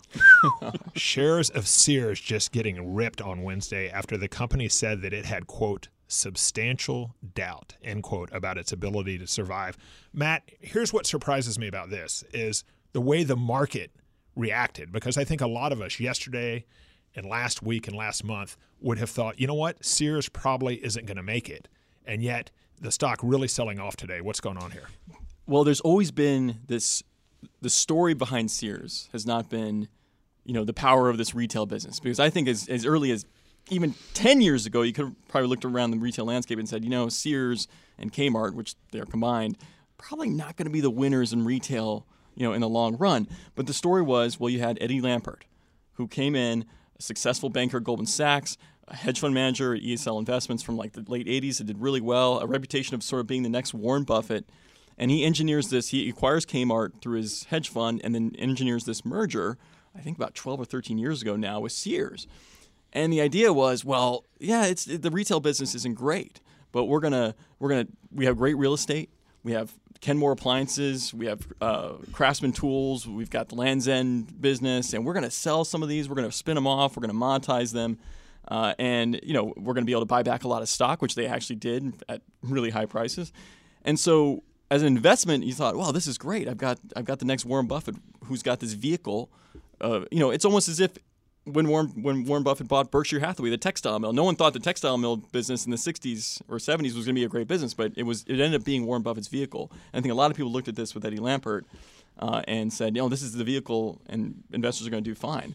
Shares 0.94 1.50
of 1.50 1.66
Sears 1.66 2.20
just 2.20 2.52
getting 2.52 2.94
ripped 2.94 3.20
on 3.20 3.42
Wednesday 3.42 3.88
after 3.88 4.16
the 4.16 4.28
company 4.28 4.68
said 4.68 5.02
that 5.02 5.12
it 5.12 5.24
had, 5.24 5.46
quote, 5.46 5.88
substantial 6.08 7.14
doubt, 7.35 7.76
end 7.82 8.03
quote, 8.03 8.31
about 8.32 8.58
its 8.58 8.73
ability 8.73 9.19
to 9.19 9.26
survive. 9.26 9.76
Matt, 10.12 10.43
here's 10.61 10.93
what 10.93 11.06
surprises 11.06 11.58
me 11.58 11.67
about 11.67 11.91
this 11.91 12.25
is 12.32 12.64
the 12.93 13.00
way 13.00 13.25
the 13.25 13.37
market 13.37 13.91
reacted, 14.35 14.93
because 14.93 15.17
I 15.17 15.25
think 15.25 15.41
a 15.41 15.47
lot 15.47 15.73
of 15.73 15.81
us 15.81 15.99
yesterday 15.99 16.64
and 17.14 17.26
last 17.26 17.62
week 17.62 17.88
and 17.88 17.97
last 17.97 18.25
month 18.25 18.56
would 18.81 18.99
have 18.99 19.11
thought, 19.11 19.41
you 19.41 19.47
know 19.47 19.55
what, 19.55 19.85
Sears 19.85 20.29
probably 20.29 20.85
isn't 20.85 21.06
going 21.06 21.17
to 21.17 21.23
make 21.23 21.49
it. 21.49 21.69
And 22.05 22.23
yet 22.23 22.50
the 22.81 22.93
stock 22.93 23.19
really 23.23 23.49
selling 23.49 23.81
off 23.81 23.97
today. 23.97 24.20
What's 24.20 24.41
going 24.41 24.58
on 24.58 24.70
here? 24.70 24.88
Well, 25.47 25.64
there's 25.64 25.81
always 25.81 26.11
been 26.11 26.61
this 26.67 27.03
the 27.61 27.70
story 27.70 28.14
behind 28.14 28.50
Sears 28.50 29.08
has 29.12 29.25
not 29.26 29.49
been, 29.49 29.88
you 30.44 30.53
know, 30.53 30.64
the 30.64 30.73
power 30.73 31.08
of 31.08 31.17
this 31.17 31.35
retail 31.35 31.67
business. 31.67 32.00
Because 32.00 32.20
I 32.20 32.31
think 32.31 32.49
as, 32.49 32.69
as 32.69 32.85
early 32.85 33.11
as 33.11 33.25
even 33.70 33.94
10 34.14 34.40
years 34.40 34.66
ago, 34.66 34.82
you 34.82 34.92
could 34.92 35.06
have 35.06 35.28
probably 35.28 35.48
looked 35.48 35.64
around 35.64 35.90
the 35.90 35.98
retail 35.98 36.24
landscape 36.24 36.58
and 36.58 36.68
said, 36.68 36.84
you 36.84 36.90
know, 36.90 37.08
Sears 37.08 37.68
and 37.98 38.12
Kmart, 38.12 38.54
which 38.54 38.74
they're 38.92 39.04
combined, 39.04 39.56
probably 39.98 40.30
not 40.30 40.56
going 40.56 40.66
to 40.66 40.72
be 40.72 40.80
the 40.80 40.90
winners 40.90 41.32
in 41.32 41.44
retail, 41.44 42.06
you 42.34 42.46
know, 42.46 42.52
in 42.52 42.60
the 42.60 42.68
long 42.68 42.96
run. 42.96 43.28
But 43.54 43.66
the 43.66 43.72
story 43.72 44.02
was, 44.02 44.38
well, 44.38 44.50
you 44.50 44.60
had 44.60 44.78
Eddie 44.80 45.00
Lampert, 45.00 45.42
who 45.94 46.06
came 46.06 46.36
in, 46.36 46.64
a 46.98 47.02
successful 47.02 47.48
banker 47.48 47.78
at 47.78 47.84
Goldman 47.84 48.06
Sachs, 48.06 48.56
a 48.88 48.94
hedge 48.94 49.18
fund 49.18 49.34
manager 49.34 49.74
at 49.74 49.82
ESL 49.82 50.19
Investments 50.19 50.62
from 50.62 50.76
like 50.76 50.92
the 50.92 51.04
late 51.08 51.26
80s 51.26 51.58
that 51.58 51.64
did 51.64 51.80
really 51.80 52.00
well, 52.00 52.38
a 52.38 52.46
reputation 52.46 52.94
of 52.94 53.02
sort 53.02 53.20
of 53.20 53.26
being 53.26 53.42
the 53.42 53.48
next 53.48 53.74
Warren 53.74 54.04
Buffett. 54.04 54.48
And 54.98 55.10
he 55.10 55.24
engineers 55.24 55.69
this, 55.69 55.88
he 55.88 56.08
acquires 56.08 56.46
Kmart 56.46 57.00
through 57.00 57.19
his 57.19 57.44
hedge 57.44 57.69
fund 57.69 58.00
and 58.04 58.14
then 58.14 58.34
engineers 58.38 58.84
this 58.84 59.04
merger, 59.04 59.58
I 59.94 60.00
think 60.00 60.16
about 60.16 60.34
12 60.34 60.60
or 60.60 60.64
13 60.64 60.98
years 60.98 61.20
ago 61.20 61.36
now, 61.36 61.60
with 61.60 61.72
Sears. 61.72 62.26
And 62.96 63.12
the 63.12 63.20
idea 63.20 63.52
was, 63.52 63.84
well, 63.84 64.25
yeah, 64.40 64.64
it's 64.64 64.87
the 64.87 65.10
retail 65.10 65.38
business 65.38 65.75
isn't 65.75 65.96
great, 65.96 66.40
but 66.72 66.87
we're 66.87 67.00
gonna 67.00 67.34
we're 67.58 67.69
gonna 67.69 67.87
we 68.10 68.25
have 68.25 68.38
great 68.38 68.56
real 68.56 68.72
estate, 68.72 69.10
we 69.44 69.52
have 69.52 69.75
Kenmore 70.00 70.32
appliances, 70.32 71.12
we 71.12 71.26
have 71.26 71.46
uh, 71.60 71.93
Craftsman 72.12 72.52
tools, 72.52 73.06
we've 73.06 73.28
got 73.28 73.50
the 73.50 73.54
Lands' 73.54 73.87
End 73.87 74.40
business, 74.40 74.94
and 74.94 75.04
we're 75.04 75.12
gonna 75.12 75.31
sell 75.31 75.62
some 75.62 75.82
of 75.82 75.90
these. 75.90 76.08
We're 76.08 76.14
gonna 76.14 76.32
spin 76.32 76.54
them 76.54 76.66
off. 76.66 76.96
We're 76.96 77.06
gonna 77.06 77.12
monetize 77.12 77.75
them. 77.75 77.98
Uh, 78.48 78.72
and 78.78 79.20
you 79.22 79.34
know 79.34 79.52
we're 79.56 79.75
going 79.75 79.82
to 79.82 79.87
be 79.87 79.93
able 79.93 80.02
to 80.02 80.06
buy 80.06 80.22
back 80.22 80.44
a 80.44 80.48
lot 80.48 80.62
of 80.62 80.69
stock, 80.69 81.02
which 81.02 81.16
they 81.16 81.26
actually 81.26 81.56
did 81.56 81.93
at 82.08 82.22
really 82.43 82.70
high 82.70 82.87
prices. 82.87 83.32
And 83.84 83.98
so, 83.98 84.44
as 84.70 84.82
an 84.82 84.88
investment, 84.88 85.44
you 85.44 85.52
thought, 85.52 85.76
"Well, 85.76 85.93
this 85.93 86.06
is 86.06 86.16
great. 86.16 86.48
I've 86.48 86.56
got 86.56 86.78
I've 86.94 87.04
got 87.04 87.19
the 87.19 87.25
next 87.25 87.44
Warren 87.44 87.66
Buffett 87.66 87.96
who's 88.25 88.44
got 88.44 88.60
this 88.60 88.75
vehicle." 88.75 89.31
Uh, 89.81 90.04
you 90.12 90.20
know, 90.20 90.31
it's 90.31 90.44
almost 90.44 90.69
as 90.69 90.78
if 90.78 90.93
when 91.46 91.69
Warren 91.69 91.88
when 92.02 92.25
Warren 92.25 92.43
Buffett 92.43 92.66
bought 92.69 92.90
Berkshire 92.90 93.20
Hathaway, 93.20 93.50
the 93.50 93.56
textile 93.56 93.98
mill. 93.98 94.12
No 94.12 94.25
one 94.25 94.34
thought 94.34 94.52
the 94.52 94.60
textile 94.60 94.98
mill 94.98 95.16
business 95.16 95.64
in 95.64 95.70
the 95.70 95.76
60s 95.76 96.43
or 96.48 96.58
70s 96.58 96.94
was 96.94 97.06
going 97.06 97.06
to 97.06 97.12
be 97.14 97.25
a 97.25 97.28
great 97.28 97.46
business, 97.46 97.72
but 97.72 97.93
it 97.96 98.02
was. 98.02 98.25
It 98.26 98.40
ended 98.40 98.60
up 98.60 98.64
being 98.64 98.84
Warren 98.84 99.02
Buffett's 99.02 99.28
vehicle. 99.28 99.70
And 99.93 100.00
I 100.00 100.02
think 100.02 100.12
a 100.12 100.16
lot 100.16 100.31
of 100.31 100.37
people 100.37 100.50
looked 100.50 100.69
at 100.69 100.76
this 100.76 100.94
with 100.94 101.04
Eddie 101.04 101.19
Lampert 101.19 101.62
uh, 102.19 102.43
and 102.48 102.72
said, 102.72 102.96
you 102.96 103.02
know, 103.02 103.08
this 103.08 103.22
is 103.22 103.32
the 103.32 103.44
vehicle, 103.44 104.00
and 104.08 104.43
investors 104.52 104.87
are 104.87 104.90
going 104.90 105.04
to 105.04 105.10
do 105.10 105.14
fine. 105.14 105.54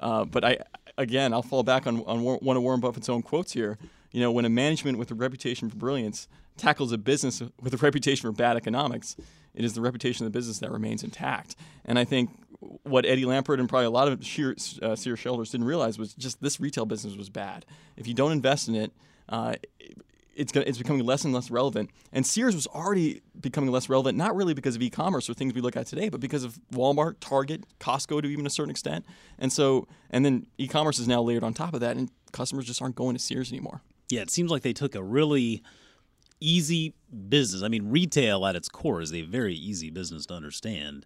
Uh, 0.00 0.24
but 0.24 0.44
I, 0.44 0.58
again, 0.96 1.32
I'll 1.32 1.42
fall 1.42 1.62
back 1.62 1.86
on, 1.86 2.02
on 2.04 2.22
one 2.22 2.56
of 2.56 2.62
Warren 2.62 2.80
Buffett's 2.80 3.08
own 3.08 3.22
quotes 3.22 3.52
here. 3.52 3.78
You 4.10 4.20
know, 4.20 4.32
when 4.32 4.44
a 4.44 4.50
management 4.50 4.98
with 4.98 5.10
a 5.10 5.14
reputation 5.14 5.70
for 5.70 5.76
brilliance 5.76 6.28
tackles 6.56 6.92
a 6.92 6.98
business 6.98 7.42
with 7.62 7.74
a 7.74 7.76
reputation 7.76 8.28
for 8.28 8.36
bad 8.36 8.56
economics, 8.56 9.16
it 9.54 9.64
is 9.64 9.74
the 9.74 9.80
reputation 9.80 10.26
of 10.26 10.32
the 10.32 10.36
business 10.36 10.58
that 10.60 10.70
remains 10.70 11.04
intact. 11.04 11.54
And 11.84 11.98
I 11.98 12.04
think 12.04 12.30
what 12.60 13.06
Eddie 13.06 13.24
Lampert 13.24 13.60
and 13.60 13.68
probably 13.68 13.86
a 13.86 13.90
lot 13.90 14.08
of 14.08 14.24
sheer, 14.24 14.56
uh, 14.82 14.96
Sears 14.96 15.18
shareholders 15.18 15.50
didn't 15.50 15.66
realize 15.66 15.98
was 15.98 16.14
just 16.14 16.42
this 16.42 16.58
retail 16.58 16.86
business 16.86 17.16
was 17.16 17.30
bad. 17.30 17.64
If 17.96 18.06
you 18.06 18.14
don't 18.14 18.32
invest 18.32 18.68
in 18.68 18.74
it, 18.74 18.92
uh, 19.28 19.54
it's 20.34 20.52
gonna, 20.52 20.66
it's 20.66 20.78
becoming 20.78 21.04
less 21.04 21.24
and 21.24 21.34
less 21.34 21.50
relevant. 21.50 21.90
And 22.12 22.24
Sears 22.24 22.54
was 22.54 22.66
already 22.68 23.22
becoming 23.40 23.70
less 23.70 23.88
relevant, 23.88 24.16
not 24.16 24.36
really 24.36 24.54
because 24.54 24.76
of 24.76 24.82
e-commerce 24.82 25.28
or 25.28 25.34
things 25.34 25.52
we 25.52 25.60
look 25.60 25.76
at 25.76 25.86
today, 25.86 26.08
but 26.08 26.20
because 26.20 26.44
of 26.44 26.58
Walmart, 26.72 27.16
Target, 27.20 27.64
Costco 27.80 28.22
to 28.22 28.28
even 28.28 28.46
a 28.46 28.50
certain 28.50 28.70
extent. 28.70 29.04
And 29.38 29.52
so, 29.52 29.88
and 30.10 30.24
then 30.24 30.46
e-commerce 30.56 31.00
is 31.00 31.08
now 31.08 31.22
layered 31.22 31.42
on 31.42 31.54
top 31.54 31.74
of 31.74 31.80
that, 31.80 31.96
and 31.96 32.10
customers 32.30 32.66
just 32.66 32.80
aren't 32.80 32.94
going 32.94 33.16
to 33.16 33.22
Sears 33.22 33.52
anymore. 33.52 33.82
Yeah, 34.10 34.20
it 34.20 34.30
seems 34.30 34.50
like 34.50 34.62
they 34.62 34.72
took 34.72 34.94
a 34.94 35.02
really 35.02 35.62
easy 36.40 36.94
business. 37.28 37.62
I 37.64 37.68
mean, 37.68 37.90
retail 37.90 38.46
at 38.46 38.54
its 38.54 38.68
core 38.68 39.00
is 39.00 39.12
a 39.12 39.22
very 39.22 39.54
easy 39.54 39.90
business 39.90 40.26
to 40.26 40.34
understand. 40.34 41.04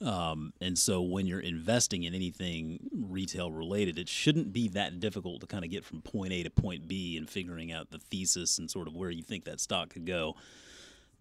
Um, 0.00 0.52
and 0.60 0.78
so 0.78 1.00
when 1.02 1.26
you're 1.26 1.40
investing 1.40 2.02
in 2.02 2.14
anything 2.14 2.80
retail 2.92 3.50
related, 3.50 3.98
it 3.98 4.08
shouldn't 4.08 4.52
be 4.52 4.68
that 4.68 5.00
difficult 5.00 5.40
to 5.40 5.46
kind 5.46 5.64
of 5.64 5.70
get 5.70 5.84
from 5.84 6.02
point 6.02 6.32
A 6.32 6.42
to 6.42 6.50
point 6.50 6.88
B 6.88 7.16
and 7.16 7.28
figuring 7.28 7.72
out 7.72 7.90
the 7.90 7.98
thesis 7.98 8.58
and 8.58 8.70
sort 8.70 8.88
of 8.88 8.94
where 8.94 9.10
you 9.10 9.22
think 9.22 9.44
that 9.44 9.60
stock 9.60 9.90
could 9.90 10.06
go. 10.06 10.36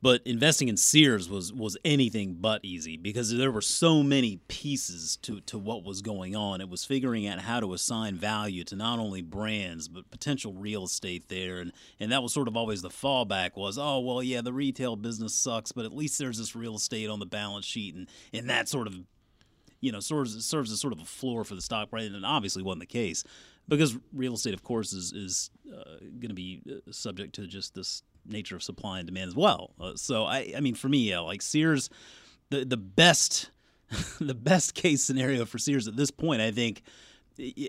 But 0.04 0.22
investing 0.26 0.68
in 0.68 0.76
Sears 0.76 1.30
was 1.30 1.54
was 1.54 1.78
anything 1.86 2.34
but 2.42 2.60
easy 2.66 2.98
because 2.98 3.34
there 3.34 3.54
were 3.54 3.62
so 3.62 4.04
many 4.04 4.42
pieces 4.50 5.16
to, 5.22 5.40
to 5.40 5.58
what 5.58 5.86
was 5.86 6.02
going 6.02 6.36
on. 6.36 6.60
It 6.60 6.68
was 6.68 6.84
figuring 6.84 7.26
out 7.26 7.40
how 7.40 7.62
to 7.62 7.74
assign 7.74 8.18
value 8.18 8.66
to 8.66 8.76
not 8.76 9.00
only 9.00 9.22
brands 9.22 9.88
but 9.88 10.12
potential 10.12 10.52
real 10.52 10.84
estate 10.84 11.30
there, 11.30 11.60
and 11.60 11.72
and 12.02 12.12
that 12.12 12.22
was 12.22 12.34
sort 12.34 12.50
of 12.50 12.58
always 12.58 12.82
the 12.82 12.90
fallback 12.90 13.56
was 13.56 13.78
oh 13.78 14.02
well 14.02 14.22
yeah 14.22 14.42
the 14.42 14.52
retail 14.52 14.98
business 14.98 15.34
sucks, 15.34 15.72
but 15.72 15.86
at 15.86 15.96
least 15.96 16.20
there's 16.20 16.38
this 16.38 16.54
real 16.54 16.76
estate 16.76 17.10
on 17.10 17.20
the 17.20 17.26
balance 17.26 17.66
sheet, 17.66 17.96
and 17.96 18.10
and 18.34 18.50
that 18.50 18.68
sort 18.68 18.88
of 18.88 18.96
you 19.80 19.94
know 19.94 20.02
serves 20.02 20.46
serves 20.46 20.70
as 20.70 20.82
sort 20.82 20.92
of 20.92 21.00
a 21.00 21.06
floor 21.06 21.46
for 21.46 21.56
the 21.56 21.62
stock 21.62 21.90
price, 21.90 22.08
and 22.08 22.18
it 22.18 22.26
obviously 22.26 22.62
wasn't 22.62 22.82
the 22.82 22.86
case 22.88 23.24
because 23.68 23.98
real 24.14 24.34
estate, 24.34 24.54
of 24.54 24.64
course, 24.64 24.94
is 24.94 25.12
is 25.14 25.52
uh, 25.72 25.98
going 26.20 26.30
to 26.30 26.34
be 26.34 26.62
uh, 26.70 26.92
subject 26.92 27.36
to 27.36 27.48
just 27.48 27.74
this 27.76 28.04
nature 28.26 28.56
of 28.56 28.64
supply 28.64 29.00
and 29.00 29.08
demand 29.08 29.30
as 29.30 29.36
well. 29.36 29.72
Uh, 29.80 29.94
so 29.96 30.26
I, 30.26 30.54
I 30.56 30.60
mean, 30.60 30.76
for 30.76 30.90
me, 30.90 31.10
yeah, 31.10 31.20
like 31.20 31.42
Sears, 31.42 31.90
the 32.50 32.66
the 32.66 32.78
best, 32.78 33.52
the 34.20 34.36
best 34.36 34.74
case 34.74 35.04
scenario 35.04 35.46
for 35.46 35.58
Sears 35.58 35.88
at 35.88 35.96
this 35.96 36.12
point, 36.12 36.42
I 36.42 36.52
think. 36.52 36.84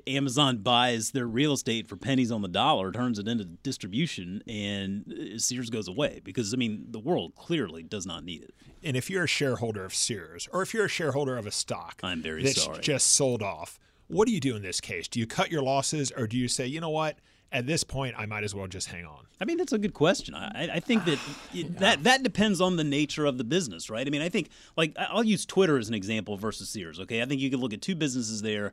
Amazon 0.07 0.59
buys 0.59 1.13
their 1.13 1.27
real 1.27 1.55
estate 1.55 1.89
for 1.89 1.97
pennies 1.97 2.31
on 2.31 2.43
the 2.43 2.49
dollar, 2.49 2.93
turns 2.93 3.19
it 3.19 3.27
into 3.27 3.45
distribution, 3.45 4.43
and 4.47 5.11
uh, 5.11 5.39
Sears 5.39 5.71
goes 5.71 5.89
away 5.89 6.21
because 6.23 6.53
I 6.53 6.59
mean 6.59 6.89
the 6.91 6.99
world 6.99 7.35
clearly 7.35 7.83
does 7.83 8.05
not 8.05 8.25
need 8.25 8.43
it. 8.43 8.55
And 8.83 8.95
if 8.95 9.09
you're 9.09 9.25
a 9.25 9.29
shareholder 9.29 9.83
of 9.87 9.95
Sears, 9.95 10.47
or 10.53 10.61
if 10.61 10.75
you're 10.75 10.85
a 10.85 10.89
shareholder 10.91 11.39
of 11.39 11.47
a 11.47 11.51
stock, 11.51 12.01
I'm 12.03 12.21
very 12.21 12.43
that's 12.43 12.63
sorry. 12.63 12.83
just 12.83 13.15
sold 13.15 13.43
off, 13.43 13.79
what 14.09 14.27
do 14.27 14.35
you 14.35 14.41
do 14.41 14.57
in 14.57 14.63
this 14.63 14.81
case? 14.81 15.09
Do 15.09 15.21
you 15.21 15.27
cut 15.27 15.51
your 15.51 15.63
losses, 15.63 16.13
or 16.17 16.27
do 16.27 16.37
you 16.37 16.49
say, 16.49 16.67
you 16.67 16.81
know 16.81 16.91
what? 16.91 17.17
at 17.55 17.69
this 17.69 17.85
point, 17.85 18.17
I 18.19 18.27
might 18.27 18.43
as 18.43 18.53
well 18.53 18.67
just 18.67 18.89
hang 18.89 19.07
on. 19.07 19.27
I 19.41 19.45
mean, 19.45 19.59
that's 19.59 19.73
a 19.73 19.79
good 19.79 19.95
question. 19.95 20.35
I, 20.35 20.71
I 20.75 20.81
think 20.81 21.05
that 21.05 21.21
it, 21.55 21.79
that 21.79 22.03
that 22.03 22.23
depends 22.25 22.61
on 22.61 22.77
the 22.77 22.85
nature 22.85 23.25
of 23.25 23.39
the 23.39 23.45
business, 23.45 23.89
right? 23.89 24.07
I 24.07 24.11
mean, 24.11 24.23
I 24.23 24.29
think 24.29 24.51
like 24.77 24.95
I'll 24.99 25.25
use 25.25 25.47
Twitter 25.47 25.79
as 25.79 25.89
an 25.89 25.95
example 25.95 26.37
versus 26.37 26.69
Sears. 26.69 26.99
Okay, 27.01 27.23
I 27.23 27.27
think 27.27 27.41
you 27.41 27.51
could 27.51 27.61
look 27.61 27.73
at 27.73 27.81
two 27.81 27.95
businesses 27.95 28.43
there 28.43 28.73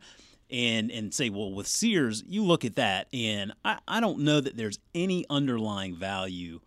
and 0.50 0.92
and 0.92 1.14
say, 1.14 1.30
well, 1.30 1.52
with 1.52 1.68
Sears, 1.68 2.24
you 2.28 2.44
look 2.44 2.66
at 2.66 2.76
that, 2.76 3.08
and 3.14 3.54
I, 3.64 3.78
I 3.88 4.00
don't 4.00 4.20
know 4.20 4.42
that 4.42 4.58
there's 4.58 4.80
any 4.96 5.26
underlying 5.30 5.96
value 5.96 6.60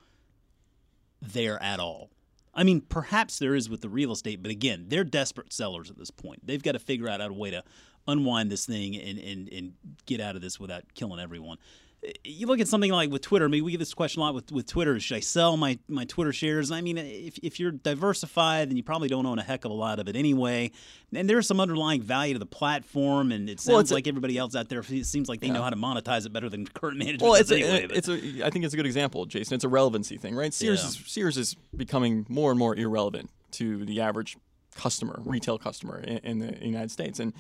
there 1.21 1.61
at 1.61 1.81
all. 1.81 2.11
I 2.57 2.63
mean, 2.63 2.83
perhaps 2.83 3.41
there 3.41 3.57
is 3.57 3.69
with 3.69 3.81
the 3.81 3.89
real 3.89 4.13
estate, 4.13 4.41
but 4.41 4.53
again, 4.53 4.85
they're 4.87 5.03
desperate 5.03 5.53
sellers 5.53 5.91
at 5.91 5.99
this 5.99 6.13
point. 6.13 6.47
They've 6.47 6.63
got 6.63 6.73
to 6.73 6.79
figure 6.79 7.09
out 7.09 7.21
a 7.21 7.33
way 7.33 7.51
to 7.51 7.65
unwind 8.07 8.51
this 8.51 8.67
thing 8.67 8.97
and, 8.97 9.19
and, 9.19 9.49
and 9.53 9.73
get 10.07 10.21
out 10.21 10.37
of 10.37 10.43
this 10.43 10.61
without 10.61 10.85
killing 10.95 11.21
everyone 11.21 11.59
eh, 12.05 12.13
you 12.23 12.47
look 12.47 12.61
at 12.61 12.69
something 12.69 12.91
like 12.91 13.11
with 13.11 13.23
Twitter. 13.23 13.47
I 13.47 13.49
mean, 13.49 13.65
we 13.65 13.73
get 13.73 13.79
this 13.79 13.95
question 13.95 14.21
a 14.21 14.25
lot 14.25 14.35
with, 14.35 14.53
with 14.53 14.67
Twitter. 14.67 15.01
Should 15.01 15.17
I 15.17 15.21
sell 15.21 15.57
my, 15.57 15.79
my 15.89 16.05
Twitter 16.05 16.33
shares? 16.33 16.71
I 16.71 16.81
mean, 16.83 16.99
if, 16.99 17.39
if 17.43 17.59
you're 17.59 17.71
diversified, 17.71 18.69
then 18.69 18.77
you 18.77 18.83
probably 18.83 19.09
don't 19.09 19.25
own 19.25 19.39
a 19.39 19.43
heck 19.43 19.65
of 19.65 19.71
a 19.71 19.75
lot 19.75 19.99
of 19.99 20.09
it 20.09 20.17
anyway. 20.17 20.71
And 21.15 21.31
there's 21.31 21.47
some 21.47 21.61
underlying 21.61 22.03
value 22.03 22.35
to 22.35 22.39
the 22.39 22.47
platform, 22.47 23.33
and 23.33 23.49
it 23.49 23.61
sounds 23.61 23.91
well, 23.91 23.97
like 23.97 24.07
a, 24.07 24.11
everybody 24.11 24.37
else 24.37 24.55
out 24.55 24.69
there 24.69 24.81
it 24.81 25.07
seems 25.07 25.29
like 25.29 25.41
they 25.41 25.47
yeah. 25.47 25.55
know 25.55 25.63
how 25.63 25.71
to 25.71 25.77
monetize 25.77 26.27
it 26.27 26.33
better 26.33 26.51
than 26.51 26.67
current 26.67 26.99
management. 26.99 27.23
Well, 27.23 27.35
it's 27.35 27.51
anyway, 27.51 27.87
a, 27.91 27.97
it's 27.97 28.09
a, 28.09 28.47
I 28.47 28.51
think 28.51 28.65
it's 28.65 28.75
a 28.75 28.77
good 28.77 28.87
example, 28.87 29.25
Jason. 29.27 29.55
It's 29.55 29.65
a 29.65 29.69
relevancy 29.69 30.19
thing, 30.19 30.35
right? 30.35 30.53
Sears 30.53 30.83
yeah. 30.83 30.89
is 30.89 31.03
Sears 31.07 31.39
is 31.39 31.57
becoming 31.77 32.27
more 32.29 32.51
and 32.51 32.59
more 32.59 32.77
irrelevant 32.77 33.31
to 33.53 33.85
the 33.85 34.01
average 34.01 34.37
customer, 34.75 35.21
retail 35.25 35.59
customer 35.59 36.01
in, 36.01 36.19
in 36.19 36.39
the 36.41 36.67
United 36.67 36.91
States, 36.91 37.21
and 37.21 37.33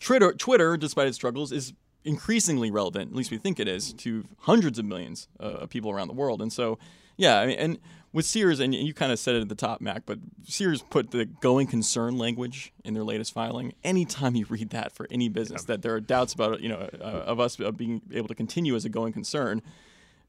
Twitter, 0.00 0.32
Twitter, 0.32 0.76
despite 0.76 1.06
its 1.06 1.16
struggles, 1.16 1.52
is 1.52 1.72
increasingly 2.04 2.70
relevant, 2.70 3.10
at 3.10 3.16
least 3.16 3.30
we 3.30 3.38
think 3.38 3.60
it 3.60 3.68
is, 3.68 3.92
to 3.92 4.24
hundreds 4.40 4.78
of 4.78 4.84
millions 4.84 5.28
uh, 5.38 5.44
of 5.44 5.70
people 5.70 5.90
around 5.90 6.08
the 6.08 6.14
world. 6.14 6.40
And 6.40 6.52
so, 6.52 6.78
yeah, 7.16 7.40
I 7.40 7.46
mean, 7.46 7.58
and 7.58 7.78
with 8.12 8.24
Sears, 8.24 8.58
and 8.58 8.74
you 8.74 8.92
kind 8.92 9.12
of 9.12 9.18
said 9.18 9.36
it 9.36 9.42
at 9.42 9.48
the 9.48 9.54
top, 9.54 9.80
Mac, 9.80 10.02
but 10.06 10.18
Sears 10.44 10.82
put 10.82 11.10
the 11.10 11.26
going 11.26 11.66
concern 11.66 12.18
language 12.18 12.72
in 12.84 12.94
their 12.94 13.04
latest 13.04 13.32
filing. 13.32 13.72
Anytime 13.84 14.34
you 14.34 14.46
read 14.48 14.70
that 14.70 14.92
for 14.92 15.06
any 15.10 15.28
business, 15.28 15.64
that 15.64 15.82
there 15.82 15.94
are 15.94 16.00
doubts 16.00 16.32
about, 16.32 16.60
you 16.60 16.68
know, 16.70 16.88
uh, 17.00 17.04
of 17.04 17.38
us 17.38 17.56
being 17.76 18.02
able 18.12 18.28
to 18.28 18.34
continue 18.34 18.74
as 18.74 18.84
a 18.84 18.88
going 18.88 19.12
concern, 19.12 19.62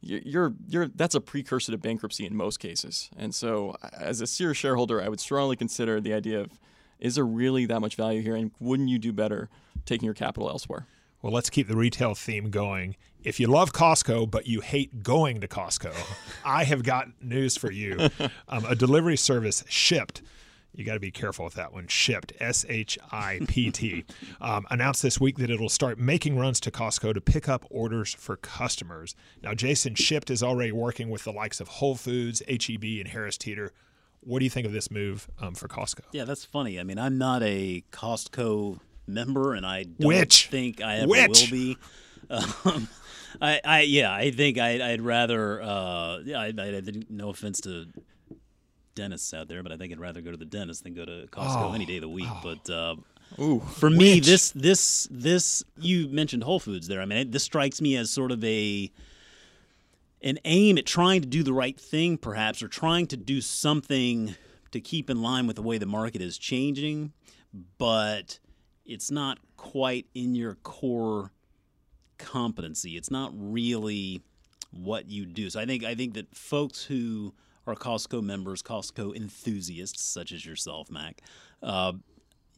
you're 0.04 0.54
you're 0.68 0.88
that's 0.88 1.14
a 1.14 1.22
precursor 1.22 1.72
to 1.72 1.78
bankruptcy 1.78 2.26
in 2.26 2.36
most 2.36 2.60
cases. 2.60 3.10
And 3.16 3.34
so, 3.36 3.76
as 3.94 4.20
a 4.20 4.28
Sears 4.28 4.58
shareholder, 4.58 5.02
I 5.02 5.10
would 5.10 5.20
strongly 5.20 5.56
consider 5.56 6.02
the 6.02 6.14
idea 6.14 6.40
of 6.40 6.60
is 7.02 7.16
there 7.16 7.26
really 7.26 7.66
that 7.66 7.80
much 7.82 7.96
value 7.96 8.22
here, 8.22 8.36
and 8.36 8.52
wouldn't 8.60 8.90
you 8.90 9.00
do 9.00 9.12
better 9.12 9.50
taking 9.86 10.06
your 10.06 10.14
capital 10.14 10.50
elsewhere? 10.50 10.86
Well, 11.22 11.34
let's 11.34 11.50
keep 11.50 11.68
the 11.68 11.76
retail 11.76 12.16
theme 12.16 12.50
going. 12.50 12.96
If 13.24 13.40
you 13.40 13.48
love 13.48 13.74
Costco, 13.74 14.32
but 14.32 14.48
you 14.48 14.62
hate 14.62 15.04
going 15.04 15.42
to 15.42 15.48
Costco, 15.48 15.94
I 16.46 16.64
have 16.64 16.84
got 16.84 17.10
news 17.22 17.58
for 17.58 17.72
you. 17.72 18.10
Um, 18.48 18.66
a 18.66 18.76
delivery 18.76 19.16
service 19.16 19.64
Shipt, 19.70 20.22
You 20.76 20.84
got 20.84 20.96
to 20.96 21.00
be 21.00 21.12
careful 21.12 21.46
with 21.46 21.54
that 21.54 21.72
one. 21.72 21.88
Shipt, 21.88 22.34
S 22.40 22.66
H 22.68 22.98
I 23.12 23.40
P 23.48 23.72
T, 23.72 24.04
um, 24.42 24.66
announced 24.70 25.02
this 25.02 25.22
week 25.22 25.38
that 25.38 25.50
it'll 25.50 25.70
start 25.70 25.98
making 25.98 26.38
runs 26.38 26.60
to 26.62 26.72
Costco 26.72 27.14
to 27.14 27.22
pick 27.22 27.48
up 27.48 27.66
orders 27.70 28.14
for 28.14 28.36
customers. 28.36 29.16
Now, 29.42 29.54
Jason 29.54 29.94
Shipt 29.96 30.30
is 30.30 30.44
already 30.44 30.72
working 30.74 31.10
with 31.10 31.24
the 31.24 31.32
likes 31.32 31.62
of 31.62 31.68
Whole 31.70 31.96
Foods, 31.96 32.42
HEB, 32.50 32.84
and 32.84 33.08
Harris 33.08 33.38
Teeter. 33.38 33.72
What 34.22 34.40
do 34.40 34.46
you 34.46 34.52
think 34.52 34.68
of 34.68 34.74
this 34.74 34.92
move 34.92 35.30
um, 35.40 35.56
for 35.56 35.68
Costco? 35.68 36.02
Yeah, 36.12 36.26
that's 36.26 36.46
funny. 36.46 36.80
I 36.80 36.84
mean, 36.84 37.00
I'm 37.00 37.18
not 37.18 37.42
a 37.44 37.84
Costco 37.92 38.80
member, 39.08 39.54
and 39.54 39.66
I 39.66 39.84
don't 39.84 40.08
Which? 40.08 40.48
think 40.48 40.82
I 40.82 40.98
ever 40.98 41.08
Which? 41.08 41.52
will 41.52 41.52
be. 41.52 41.78
Um, 42.30 42.88
I, 43.42 43.60
I, 43.66 43.82
yeah, 43.82 44.14
I 44.14 44.32
think 44.32 44.58
I, 44.58 44.92
would 44.92 45.02
rather. 45.02 45.62
Uh, 45.62 46.20
yeah, 46.20 46.40
I, 46.40 46.54
I, 46.58 46.82
no 47.10 47.30
offense 47.30 47.60
to 47.62 47.88
dentists 48.96 49.34
out 49.34 49.48
there, 49.48 49.64
but 49.64 49.72
I 49.72 49.78
think 49.78 49.92
I'd 49.92 50.00
rather 50.00 50.22
go 50.22 50.32
to 50.32 50.38
the 50.38 50.46
dentist 50.46 50.84
than 50.84 50.94
go 50.94 51.04
to 51.04 51.28
Costco 51.32 51.72
oh, 51.72 51.74
any 51.74 51.86
day 51.86 51.98
of 51.98 52.02
the 52.02 52.10
week. 52.10 52.28
Oh. 52.30 52.40
But 52.42 52.74
uh, 52.74 52.96
Ooh, 53.40 53.60
for 53.60 53.90
me, 53.90 54.20
this 54.20 54.52
this 54.52 55.08
this 55.12 55.64
you 55.78 56.08
mentioned 56.10 56.44
Whole 56.44 56.60
Foods 56.60 56.88
there. 56.88 57.02
I 57.02 57.06
mean, 57.06 57.32
this 57.32 57.44
strikes 57.44 57.82
me 57.82 57.96
as 57.98 58.10
sort 58.10 58.32
of 58.32 58.44
a 58.44 58.92
an 60.24 60.40
aim 60.46 60.78
at 60.78 60.86
trying 60.86 61.22
to 61.22 61.28
do 61.28 61.44
the 61.44 61.54
right 61.54 61.80
thing, 61.80 62.18
perhaps, 62.18 62.62
or 62.62 62.68
trying 62.68 63.08
to 63.08 63.18
do 63.18 63.42
something 63.42 64.36
to 64.72 64.80
keep 64.80 65.10
in 65.10 65.22
line 65.22 65.48
with 65.48 65.56
the 65.56 65.62
way 65.62 65.78
the 65.78 65.86
market 65.86 66.22
is 66.22 66.38
changing, 66.38 67.12
but 67.78 68.40
it's 68.86 69.12
not 69.12 69.40
quite 69.58 70.08
in 70.14 70.36
your 70.36 70.56
core 70.56 71.32
competency. 72.18 72.98
It's 72.98 73.12
not 73.12 73.32
really 73.36 74.22
what 74.72 75.10
you 75.10 75.26
do. 75.26 75.50
So 75.50 75.60
I 75.60 75.66
think 75.66 75.84
I 75.84 75.96
think 75.96 76.14
that 76.14 76.34
folks 76.36 76.84
who 76.84 77.34
are 77.68 77.76
Costco 77.76 78.24
members, 78.24 78.62
Costco 78.62 79.16
enthusiasts 79.16 80.04
such 80.04 80.32
as 80.32 80.46
yourself, 80.46 80.90
Mac, 80.90 81.22
uh, 81.62 81.94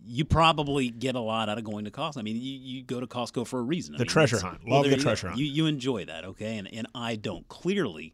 you 0.06 0.26
probably 0.26 0.90
get 0.90 1.16
a 1.16 1.20
lot 1.20 1.50
out 1.50 1.58
of 1.58 1.64
going 1.64 1.86
to 1.86 1.92
Costco. 1.92 2.18
I 2.18 2.22
mean, 2.22 2.36
you, 2.36 2.60
you 2.60 2.84
go 2.84 3.00
to 3.00 3.08
Costco 3.08 3.48
for 3.48 3.60
a 3.60 3.64
reason. 3.64 3.94
The 3.94 4.00
mean, 4.00 4.08
treasure 4.08 4.40
hunt. 4.40 4.68
Love 4.68 4.86
well, 4.86 4.90
the 4.90 4.98
treasure 4.98 5.28
hunt. 5.28 5.40
You, 5.40 5.46
you 5.46 5.66
enjoy 5.66 6.06
that, 6.06 6.26
okay? 6.26 6.58
And, 6.58 6.72
and 6.74 6.88
I 6.94 7.16
don't. 7.16 7.48
Clearly, 7.48 8.14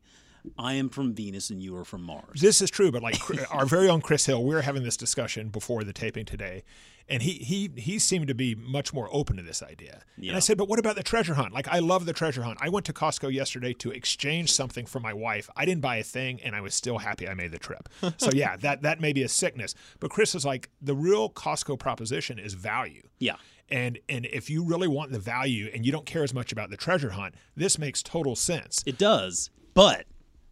I 0.57 0.73
am 0.73 0.89
from 0.89 1.13
Venus 1.13 1.49
and 1.49 1.61
you 1.61 1.75
are 1.77 1.85
from 1.85 2.03
Mars. 2.03 2.41
This 2.41 2.61
is 2.61 2.69
true, 2.69 2.91
but 2.91 3.01
like 3.01 3.17
our 3.51 3.65
very 3.65 3.89
own 3.89 4.01
Chris 4.01 4.25
Hill, 4.25 4.43
we 4.43 4.53
were 4.53 4.61
having 4.61 4.83
this 4.83 4.97
discussion 4.97 5.49
before 5.49 5.83
the 5.83 5.93
taping 5.93 6.25
today, 6.25 6.63
and 7.09 7.23
he 7.23 7.33
he 7.33 7.71
he 7.75 7.99
seemed 7.99 8.27
to 8.27 8.35
be 8.35 8.55
much 8.55 8.93
more 8.93 9.09
open 9.11 9.37
to 9.37 9.43
this 9.43 9.63
idea. 9.63 10.03
Yeah. 10.17 10.29
And 10.29 10.37
I 10.37 10.39
said, 10.39 10.57
but 10.57 10.67
what 10.69 10.79
about 10.79 10.95
the 10.95 11.03
treasure 11.03 11.33
hunt? 11.33 11.53
Like 11.53 11.67
I 11.67 11.79
love 11.79 12.05
the 12.05 12.13
treasure 12.13 12.43
hunt. 12.43 12.59
I 12.61 12.69
went 12.69 12.85
to 12.85 12.93
Costco 12.93 13.33
yesterday 13.33 13.73
to 13.73 13.91
exchange 13.91 14.51
something 14.51 14.85
for 14.85 14.99
my 14.99 15.13
wife. 15.13 15.49
I 15.55 15.65
didn't 15.65 15.81
buy 15.81 15.97
a 15.97 16.03
thing, 16.03 16.39
and 16.41 16.55
I 16.55 16.61
was 16.61 16.75
still 16.75 16.99
happy 16.99 17.27
I 17.27 17.33
made 17.33 17.51
the 17.51 17.59
trip. 17.59 17.89
so 18.17 18.29
yeah, 18.31 18.55
that 18.57 18.83
that 18.83 19.01
may 19.01 19.13
be 19.13 19.23
a 19.23 19.29
sickness, 19.29 19.75
but 19.99 20.11
Chris 20.11 20.35
is 20.35 20.45
like 20.45 20.69
the 20.81 20.95
real 20.95 21.29
Costco 21.29 21.79
proposition 21.79 22.39
is 22.39 22.53
value. 22.53 23.03
Yeah. 23.19 23.35
And 23.69 23.99
and 24.07 24.25
if 24.25 24.49
you 24.49 24.63
really 24.63 24.87
want 24.87 25.11
the 25.11 25.19
value 25.19 25.69
and 25.73 25.85
you 25.85 25.91
don't 25.91 26.05
care 26.05 26.23
as 26.23 26.33
much 26.33 26.51
about 26.51 26.69
the 26.69 26.77
treasure 26.77 27.11
hunt, 27.11 27.35
this 27.55 27.77
makes 27.77 28.03
total 28.03 28.35
sense. 28.35 28.83
It 28.85 28.97
does. 28.97 29.49
But 29.73 30.05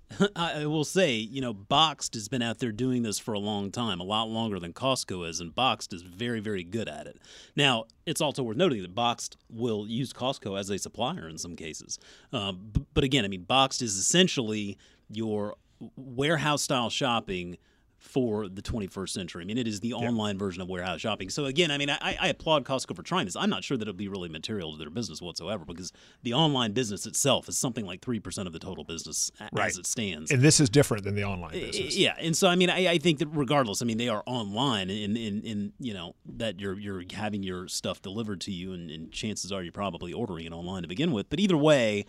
I 0.35 0.65
will 0.65 0.85
say, 0.85 1.15
you 1.15 1.41
know, 1.41 1.53
Boxed 1.53 2.13
has 2.13 2.27
been 2.27 2.41
out 2.41 2.59
there 2.59 2.71
doing 2.71 3.03
this 3.03 3.19
for 3.19 3.33
a 3.33 3.39
long 3.39 3.71
time, 3.71 3.99
a 3.99 4.03
lot 4.03 4.29
longer 4.29 4.59
than 4.59 4.73
Costco 4.73 5.27
is, 5.27 5.39
and 5.39 5.53
Boxed 5.53 5.93
is 5.93 6.01
very, 6.01 6.39
very 6.39 6.63
good 6.63 6.87
at 6.87 7.07
it. 7.07 7.19
Now, 7.55 7.85
it's 8.05 8.21
also 8.21 8.43
worth 8.43 8.57
noting 8.57 8.81
that 8.81 8.95
Boxed 8.95 9.37
will 9.49 9.87
use 9.87 10.13
Costco 10.13 10.57
as 10.57 10.69
a 10.69 10.77
supplier 10.77 11.27
in 11.27 11.37
some 11.37 11.55
cases. 11.55 11.99
Uh, 12.31 12.53
but 12.93 13.03
again, 13.03 13.25
I 13.25 13.27
mean, 13.27 13.43
Boxed 13.43 13.81
is 13.81 13.95
essentially 13.97 14.77
your 15.09 15.55
warehouse 15.95 16.61
style 16.63 16.89
shopping 16.89 17.57
for 17.99 18.47
the 18.47 18.61
21st 18.61 19.09
century. 19.09 19.43
I 19.43 19.45
mean, 19.45 19.57
it 19.57 19.67
is 19.67 19.79
the 19.79 19.93
online 19.93 20.37
version 20.37 20.61
of 20.61 20.69
warehouse 20.69 21.01
shopping. 21.01 21.29
So 21.29 21.45
again, 21.45 21.71
I 21.71 21.77
mean, 21.77 21.89
I, 21.89 22.17
I, 22.19 22.27
applaud 22.27 22.63
Costco 22.63 22.95
for 22.95 23.01
trying 23.01 23.25
this. 23.25 23.35
I'm 23.35 23.49
not 23.49 23.63
sure 23.63 23.75
that 23.75 23.87
it'll 23.87 23.97
be 23.97 24.07
really 24.07 24.29
material 24.29 24.71
to 24.71 24.77
their 24.77 24.89
business 24.89 25.21
whatsoever 25.21 25.65
because 25.65 25.91
the 26.23 26.33
online 26.33 26.73
business 26.73 27.05
itself 27.05 27.49
is 27.49 27.57
something 27.57 27.85
like 27.85 28.01
three 28.01 28.19
percent 28.19 28.47
of 28.47 28.53
the 28.53 28.59
total 28.59 28.83
business 28.83 29.31
right. 29.51 29.67
as 29.67 29.77
it 29.77 29.87
stands. 29.87 30.31
And 30.31 30.41
this 30.41 30.59
is 30.59 30.69
different 30.69 31.03
than 31.03 31.15
the 31.15 31.23
online 31.23 31.51
business. 31.51 31.97
Yeah, 31.97 32.15
and 32.19 32.37
so 32.37 32.47
I 32.47 32.55
mean, 32.55 32.69
I, 32.69 32.91
I 32.91 32.97
think 32.99 33.19
that 33.19 33.29
regardless, 33.29 33.81
I 33.81 33.85
mean, 33.85 33.97
they 33.97 34.09
are 34.09 34.23
online 34.25 34.89
in 34.89 35.17
in, 35.17 35.41
in 35.41 35.73
you 35.79 35.93
know 35.93 36.15
that 36.37 36.59
you're 36.59 36.79
you're 36.79 37.03
having 37.13 37.41
your 37.41 37.67
stuff 37.67 38.01
delivered 38.01 38.41
to 38.41 38.51
you, 38.51 38.73
and, 38.73 38.91
and 38.91 39.11
chances 39.11 39.51
are 39.51 39.63
you're 39.63 39.71
probably 39.71 40.13
ordering 40.13 40.45
it 40.45 40.53
online 40.53 40.83
to 40.83 40.87
begin 40.87 41.11
with. 41.11 41.29
But 41.29 41.39
either 41.39 41.57
way. 41.57 42.05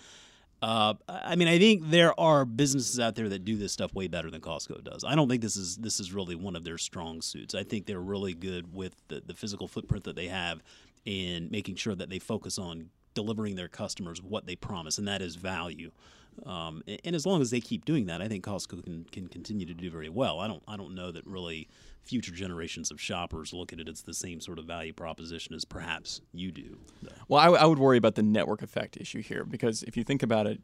Uh, 0.60 0.94
I 1.08 1.36
mean, 1.36 1.46
I 1.46 1.58
think 1.58 1.90
there 1.90 2.18
are 2.18 2.44
businesses 2.44 2.98
out 2.98 3.14
there 3.14 3.28
that 3.28 3.44
do 3.44 3.56
this 3.56 3.72
stuff 3.72 3.94
way 3.94 4.08
better 4.08 4.30
than 4.30 4.40
Costco 4.40 4.82
does. 4.82 5.04
I 5.04 5.14
don't 5.14 5.28
think 5.28 5.40
this 5.40 5.56
is 5.56 5.76
this 5.76 6.00
is 6.00 6.12
really 6.12 6.34
one 6.34 6.56
of 6.56 6.64
their 6.64 6.78
strong 6.78 7.22
suits. 7.22 7.54
I 7.54 7.62
think 7.62 7.86
they're 7.86 8.00
really 8.00 8.34
good 8.34 8.74
with 8.74 8.96
the, 9.08 9.22
the 9.24 9.34
physical 9.34 9.68
footprint 9.68 10.04
that 10.04 10.16
they 10.16 10.26
have 10.26 10.62
in 11.04 11.48
making 11.50 11.76
sure 11.76 11.94
that 11.94 12.10
they 12.10 12.18
focus 12.18 12.58
on 12.58 12.90
delivering 13.14 13.56
their 13.56 13.68
customers 13.68 14.20
what 14.20 14.46
they 14.46 14.56
promise, 14.56 14.98
and 14.98 15.06
that 15.06 15.22
is 15.22 15.36
value. 15.36 15.92
Um, 16.44 16.82
and 17.04 17.16
as 17.16 17.26
long 17.26 17.40
as 17.40 17.50
they 17.50 17.60
keep 17.60 17.84
doing 17.84 18.06
that, 18.06 18.22
I 18.22 18.28
think 18.28 18.44
Costco 18.44 18.84
can, 18.84 19.04
can 19.10 19.28
continue 19.28 19.66
to 19.66 19.74
do 19.74 19.90
very 19.90 20.08
well. 20.08 20.40
I 20.40 20.48
don't 20.48 20.62
I 20.66 20.76
don't 20.76 20.94
know 20.94 21.12
that 21.12 21.26
really 21.26 21.68
future 22.08 22.32
generations 22.32 22.90
of 22.90 23.00
shoppers 23.00 23.52
look 23.52 23.72
at 23.72 23.78
it 23.78 23.88
as 23.88 24.02
the 24.02 24.14
same 24.14 24.40
sort 24.40 24.58
of 24.58 24.64
value 24.64 24.92
proposition 24.92 25.54
as 25.54 25.64
perhaps 25.64 26.20
you 26.32 26.50
do. 26.50 26.78
Well, 27.28 27.40
I, 27.40 27.62
I 27.62 27.66
would 27.66 27.78
worry 27.78 27.98
about 27.98 28.14
the 28.14 28.22
network 28.22 28.62
effect 28.62 28.96
issue 28.96 29.22
here 29.22 29.44
because 29.44 29.82
if 29.82 29.96
you 29.96 30.04
think 30.04 30.22
about 30.22 30.46
it, 30.46 30.60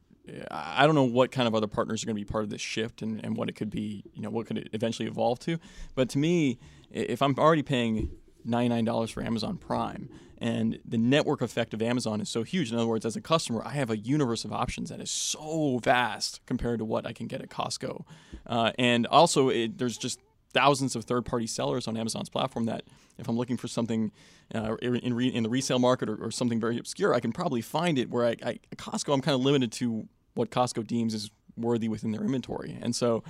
I 0.50 0.86
don't 0.86 0.94
know 0.94 1.04
what 1.04 1.30
kind 1.30 1.46
of 1.46 1.54
other 1.54 1.66
partners 1.66 2.02
are 2.02 2.06
going 2.06 2.16
to 2.16 2.20
be 2.20 2.24
part 2.24 2.44
of 2.44 2.50
this 2.50 2.62
shift 2.62 3.02
and, 3.02 3.22
and 3.22 3.36
what 3.36 3.50
it 3.50 3.52
could 3.52 3.68
be, 3.68 4.04
you 4.14 4.22
know, 4.22 4.30
what 4.30 4.46
could 4.46 4.56
it 4.56 4.68
eventually 4.72 5.06
evolve 5.06 5.38
to. 5.40 5.58
But 5.94 6.08
to 6.10 6.18
me, 6.18 6.58
if 6.90 7.20
I'm 7.20 7.34
already 7.38 7.62
paying 7.62 8.10
$99 8.46 9.10
for 9.10 9.22
Amazon 9.22 9.56
Prime. 9.56 10.08
And 10.38 10.78
the 10.84 10.98
network 10.98 11.40
effect 11.40 11.72
of 11.72 11.80
Amazon 11.80 12.20
is 12.20 12.28
so 12.28 12.42
huge. 12.42 12.70
In 12.70 12.76
other 12.76 12.86
words, 12.86 13.06
as 13.06 13.16
a 13.16 13.20
customer, 13.20 13.62
I 13.64 13.70
have 13.70 13.88
a 13.88 13.96
universe 13.96 14.44
of 14.44 14.52
options 14.52 14.90
that 14.90 15.00
is 15.00 15.10
so 15.10 15.78
vast 15.82 16.40
compared 16.44 16.80
to 16.80 16.84
what 16.84 17.06
I 17.06 17.12
can 17.12 17.26
get 17.28 17.40
at 17.40 17.48
Costco. 17.48 18.04
Uh, 18.46 18.72
and 18.78 19.06
also, 19.06 19.48
it, 19.48 19.78
there's 19.78 19.96
just 19.96 20.20
thousands 20.54 20.96
of 20.96 21.04
third-party 21.04 21.46
sellers 21.46 21.87
on 21.87 21.96
Amazon's 21.96 22.30
platform 22.30 22.64
that 22.66 22.84
if 23.18 23.28
I'm 23.28 23.37
looking 23.37 23.56
for 23.56 23.68
something 23.68 24.12
uh, 24.54 24.76
in, 24.80 25.14
re- 25.14 25.28
in, 25.28 25.42
the 25.42 25.50
resale 25.50 25.78
market 25.78 26.08
or, 26.08 26.16
or, 26.16 26.30
something 26.30 26.61
very 26.61 26.78
obscure, 26.78 27.14
I 27.14 27.20
can 27.20 27.32
probably 27.32 27.61
find 27.61 27.99
it. 27.99 28.11
Where 28.11 28.25
I, 28.26 28.37
I, 28.44 28.58
at 28.73 28.78
Costco, 28.78 29.12
I'm 29.12 29.20
kind 29.20 29.34
of 29.34 29.42
limited 29.42 29.73
to 29.73 30.08
what 30.34 30.50
Costco 30.50 30.87
deems 30.87 31.14
is 31.14 31.30
worthy 31.56 31.88
within 31.88 32.12
their 32.12 32.23
inventory, 32.23 32.78
and 32.80 32.94
so 32.96 33.23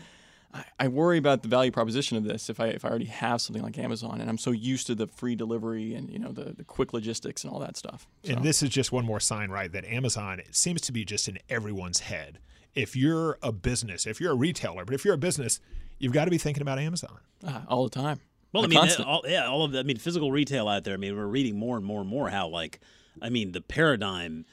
I, 0.54 0.64
I 0.80 0.88
worry 0.88 1.18
about 1.18 1.42
the 1.42 1.48
value 1.48 1.70
proposition 1.70 2.16
of 2.16 2.24
this 2.24 2.48
if 2.48 2.60
I 2.60 2.68
if 2.68 2.84
I 2.84 2.88
already 2.88 3.06
have 3.06 3.40
something 3.40 3.62
like 3.62 3.76
Amazon 3.76 4.20
and 4.20 4.30
I'm 4.30 4.38
so 4.38 4.52
used 4.52 4.86
to 4.86 4.94
the 4.94 5.06
free 5.06 5.34
delivery 5.34 5.94
and 5.94 6.08
you 6.08 6.18
know 6.18 6.32
the, 6.32 6.54
the 6.56 6.64
quick 6.64 6.92
logistics 6.92 7.44
and 7.44 7.52
all 7.52 7.58
that 7.60 7.76
stuff. 7.76 8.06
So, 8.22 8.32
And 8.32 8.44
this 8.44 8.62
is 8.62 8.70
just 8.70 8.92
one 8.92 9.04
more 9.04 9.20
sign, 9.20 9.50
right, 9.50 9.70
that 9.72 9.84
Amazon 9.84 10.38
it 10.38 10.54
seems 10.54 10.80
to 10.82 10.92
be 10.92 11.04
just 11.04 11.28
in 11.28 11.38
everyone's 11.48 12.00
head. 12.00 12.38
If 12.74 12.96
you're 12.96 13.38
a 13.42 13.52
business, 13.52 14.06
if 14.06 14.20
you're 14.20 14.32
a 14.32 14.36
retailer, 14.36 14.84
but 14.84 14.94
if 14.94 15.04
you're 15.04 15.14
a 15.14 15.18
business, 15.18 15.60
you've 15.98 16.12
got 16.12 16.24
to 16.26 16.30
be 16.30 16.38
thinking 16.38 16.62
about 16.62 16.78
Amazon. 16.78 17.18
uh, 17.46 17.62
all 17.68 17.84
the 17.84 17.90
time. 17.90 18.20
Well, 18.52 18.62
I 18.62 18.66
Like 18.66 18.70
mean, 18.70 18.78
constant. 18.80 19.08
all, 19.08 19.22
yeah, 19.26 19.46
all 19.46 19.64
of 19.64 19.72
the, 19.72 19.80
I 19.80 19.82
mean, 19.82 19.96
physical 19.98 20.30
retail 20.30 20.68
out 20.68 20.84
there. 20.84 20.94
I 20.94 20.96
mean, 20.96 21.16
we're 21.16 21.26
reading 21.26 21.58
more 21.58 21.76
and 21.76 21.84
more 21.84 22.00
and 22.00 22.08
more 22.08 22.30
how, 22.30 22.48
like, 22.48 22.80
I 23.20 23.28
mean, 23.28 23.52
the 23.52 23.60
paradigm, 23.60 24.44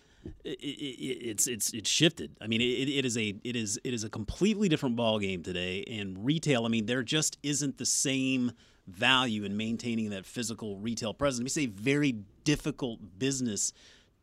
i 0.46 0.50
i 0.50 0.56
it's 0.62 1.48
it's 1.48 1.72
it's 1.74 1.90
shifted. 1.90 2.36
I 2.40 2.48
mean, 2.48 2.62
it, 2.62 2.66
it 2.90 3.06
is 3.06 3.18
a 3.18 3.36
it 3.44 3.56
is 3.56 3.80
it 3.84 3.94
is 3.94 4.04
a 4.04 4.10
completely 4.10 4.70
different 4.70 4.96
ball 4.96 5.18
game 5.20 5.42
today. 5.44 5.84
And 5.88 6.24
retail, 6.24 6.66
I 6.66 6.70
mean, 6.70 6.86
there 6.86 7.02
just 7.04 7.38
isn't 7.44 7.78
the 7.80 7.86
same 7.88 8.52
value 8.88 9.44
in 9.46 9.56
maintaining 9.58 10.10
that 10.12 10.26
physical 10.28 10.78
retail 10.78 11.14
presence. 11.14 11.46
It's 11.58 11.58
a 11.58 11.66
very 11.68 12.18
difficult 12.44 13.00
business 13.20 13.74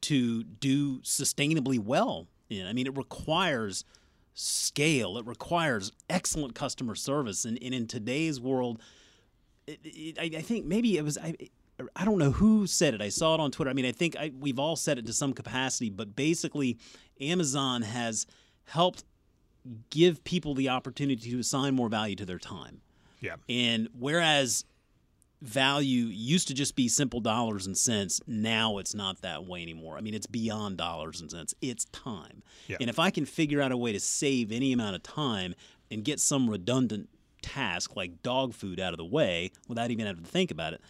to 0.02 0.44
do 0.44 0.98
sustainably 1.00 1.78
well. 1.80 2.26
In. 2.50 2.66
I 2.66 2.72
mean, 2.72 2.86
it 2.86 2.96
requires 2.96 3.84
scale. 4.34 5.18
It 5.18 5.26
requires 5.26 5.92
excellent 6.08 6.54
customer 6.54 6.94
service, 6.94 7.44
and, 7.44 7.58
and 7.62 7.74
in 7.74 7.86
today's 7.86 8.40
world 8.40 8.80
it, 9.68 9.80
it, 9.84 10.18
I, 10.18 10.38
I 10.38 10.42
think 10.42 10.64
maybe 10.66 10.96
it 10.96 11.04
was 11.04 11.18
I. 11.18 11.34
I 11.94 12.04
don't 12.04 12.18
know 12.18 12.32
who 12.32 12.66
said 12.66 12.94
it. 12.94 13.00
I 13.00 13.08
saw 13.08 13.34
it 13.34 13.40
on 13.40 13.52
Twitter. 13.52 13.70
I 13.70 13.72
mean, 13.72 13.86
I 13.86 13.92
think 13.92 14.16
I, 14.16 14.32
we've 14.36 14.58
all 14.58 14.74
said 14.74 14.98
it 14.98 15.06
to 15.06 15.12
some 15.12 15.32
capacity, 15.32 15.90
but 15.90 16.16
basically, 16.16 16.76
Amazon 17.20 17.82
has 17.82 18.26
helped 18.64 19.04
give 19.90 20.24
people 20.24 20.54
the 20.54 20.70
opportunity 20.70 21.30
to 21.30 21.38
assign 21.38 21.76
more 21.76 21.88
value 21.88 22.16
to 22.16 22.26
their 22.26 22.40
time. 22.40 22.80
Yeah. 23.20 23.36
And 23.48 23.88
whereas 23.96 24.64
value 25.40 26.06
used 26.06 26.48
to 26.48 26.54
just 26.54 26.74
be 26.74 26.88
simple 26.88 27.20
dollars 27.20 27.66
and 27.66 27.76
cents, 27.76 28.20
now 28.26 28.78
it's 28.78 28.94
not 28.94 29.22
that 29.22 29.46
way 29.46 29.62
anymore. 29.62 29.96
I 29.96 30.00
mean, 30.00 30.14
it's 30.14 30.26
beyond 30.26 30.76
dollars 30.76 31.20
and 31.20 31.30
cents, 31.30 31.54
it's 31.60 31.84
time. 31.86 32.42
Yeah. 32.66 32.78
And 32.80 32.90
if 32.90 32.98
I 32.98 33.10
can 33.10 33.24
figure 33.24 33.60
out 33.60 33.72
a 33.72 33.76
way 33.76 33.92
to 33.92 34.00
save 34.00 34.50
any 34.50 34.72
amount 34.72 34.96
of 34.96 35.02
time 35.02 35.54
and 35.90 36.04
get 36.04 36.20
some 36.20 36.50
redundant 36.50 37.08
task 37.42 37.94
like 37.94 38.22
dog 38.22 38.52
food 38.52 38.80
out 38.80 38.92
of 38.92 38.98
the 38.98 39.04
way 39.04 39.52
without 39.68 39.90
even 39.90 40.06
having 40.06 40.24
to 40.24 40.30
think 40.30 40.50
about 40.50 40.72
it, 40.72 40.80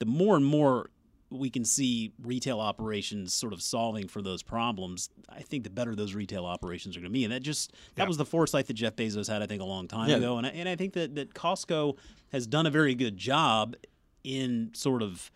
the 0.00 0.06
more 0.06 0.36
and 0.36 0.44
more 0.44 0.90
we 1.30 1.50
can 1.50 1.64
see 1.64 2.12
retail 2.22 2.60
operations 2.60 3.32
sort 3.32 3.52
of 3.52 3.60
solving 3.62 4.06
for 4.08 4.22
those 4.22 4.42
problems, 4.42 5.10
I 5.28 5.40
think 5.42 5.64
the 5.64 5.70
better 5.70 5.94
those 5.96 6.14
retail 6.14 6.44
operations 6.46 6.96
are 6.96 7.00
going 7.00 7.10
to 7.10 7.18
be. 7.18 7.24
And 7.24 7.32
that 7.32 7.40
just 7.42 7.72
that 7.96 8.02
Yeah. 8.04 8.08
was 8.08 8.16
the 8.16 8.24
foresight 8.24 8.66
that 8.66 8.74
Jeff 8.74 8.94
Bezos 8.96 9.28
had, 9.28 9.42
I 9.42 9.46
think, 9.46 9.60
a 9.60 9.64
long 9.64 9.88
time 9.88 10.10
Yeah. 10.10 10.16
ago. 10.16 10.38
And 10.38 10.46
I, 10.46 10.50
and 10.50 10.68
I 10.68 10.76
think 10.76 10.92
that 10.94 11.14
that 11.16 11.34
Costco 11.34 11.96
has 12.32 12.46
done 12.46 12.66
a 12.66 12.70
very 12.70 12.94
good 12.94 13.16
job 13.16 13.74
in 14.22 14.70
sort 14.74 15.02
of 15.02 15.30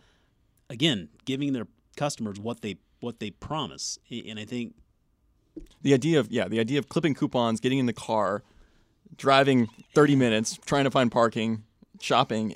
again 0.70 1.08
giving 1.24 1.52
their 1.52 1.66
customers 1.96 2.38
what 2.38 2.60
they 2.60 2.76
what 3.00 3.18
they 3.20 3.30
promise. 3.30 3.98
And 4.10 4.38
I 4.38 4.44
think 4.44 4.74
the 5.82 5.94
idea 5.94 6.20
of 6.20 6.30
yeah, 6.30 6.48
the 6.48 6.60
idea 6.60 6.78
of 6.78 6.88
clipping 6.88 7.14
coupons, 7.14 7.60
getting 7.60 7.78
in 7.78 7.86
the 7.86 7.92
car, 7.92 8.42
driving 9.16 9.68
30 9.94 10.14
minutes, 10.16 10.58
trying 10.66 10.84
to 10.84 10.90
find 10.90 11.10
parking, 11.10 11.64
shopping. 12.00 12.54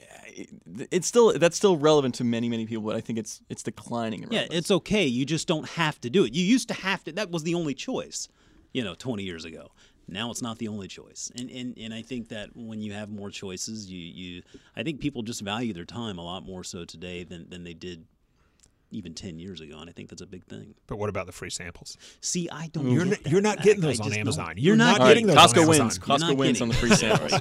It's 0.90 1.06
still 1.06 1.38
that's 1.38 1.56
still 1.56 1.76
relevant 1.76 2.14
to 2.16 2.24
many 2.24 2.48
many 2.48 2.66
people, 2.66 2.82
but 2.84 2.96
I 2.96 3.00
think 3.00 3.18
it's 3.18 3.40
it's 3.48 3.62
declining. 3.62 4.22
In 4.24 4.32
Yeah, 4.32 4.46
it's 4.50 4.70
okay. 4.70 5.04
You 5.06 5.24
just 5.24 5.46
don't 5.48 5.68
have 5.70 6.00
to 6.02 6.10
do 6.10 6.24
it. 6.24 6.34
You 6.34 6.44
used 6.44 6.68
to 6.68 6.74
have 6.74 7.04
to. 7.04 7.12
That 7.12 7.30
was 7.30 7.42
the 7.42 7.54
only 7.54 7.74
choice, 7.74 8.28
you 8.72 8.82
know, 8.84 8.94
20 8.94 9.22
years 9.22 9.44
ago. 9.44 9.70
Now 10.08 10.30
it's 10.30 10.42
not 10.42 10.58
the 10.58 10.68
only 10.68 10.88
choice. 10.88 11.30
And 11.36 11.50
and, 11.50 11.78
and 11.78 11.94
I 11.94 12.02
think 12.02 12.28
that 12.28 12.50
when 12.56 12.80
you 12.80 12.92
have 12.92 13.08
more 13.10 13.30
choices, 13.30 13.90
you, 13.90 13.98
you 14.00 14.42
I 14.76 14.82
think 14.82 15.00
people 15.00 15.22
just 15.22 15.40
value 15.42 15.72
their 15.72 15.84
time 15.84 16.18
a 16.18 16.24
lot 16.24 16.44
more 16.44 16.64
so 16.64 16.84
today 16.84 17.22
than, 17.24 17.48
than 17.48 17.62
they 17.64 17.74
did 17.74 18.04
even 18.90 19.14
10 19.14 19.38
years 19.38 19.60
ago. 19.62 19.78
And 19.78 19.88
I 19.88 19.92
think 19.94 20.10
that's 20.10 20.20
a 20.20 20.26
big 20.26 20.44
thing. 20.44 20.74
But 20.86 20.96
what 20.98 21.08
about 21.08 21.24
the 21.24 21.32
free 21.32 21.48
samples? 21.48 21.96
See, 22.20 22.50
I 22.50 22.66
don't 22.74 22.90
You're, 22.90 23.04
get 23.06 23.12
n- 23.14 23.22
that 23.24 23.30
you're 23.30 23.40
not 23.40 23.56
back. 23.56 23.64
getting 23.64 23.84
I 23.84 23.86
those 23.86 24.00
on 24.00 24.12
Amazon. 24.12 24.46
don't. 24.48 24.58
You're 24.58 24.76
not 24.76 25.00
All 25.00 25.06
getting 25.06 25.28
right, 25.28 25.34
those 25.34 25.44
on 25.44 25.48
Costco 25.48 25.62
Amazon. 25.62 25.86
wins. 25.86 25.96
You're 25.96 26.18
Costco 26.18 26.36
wins 26.36 26.60
on 26.60 26.68
the 26.68 26.74
free 26.74 26.90
samples. 26.90 27.32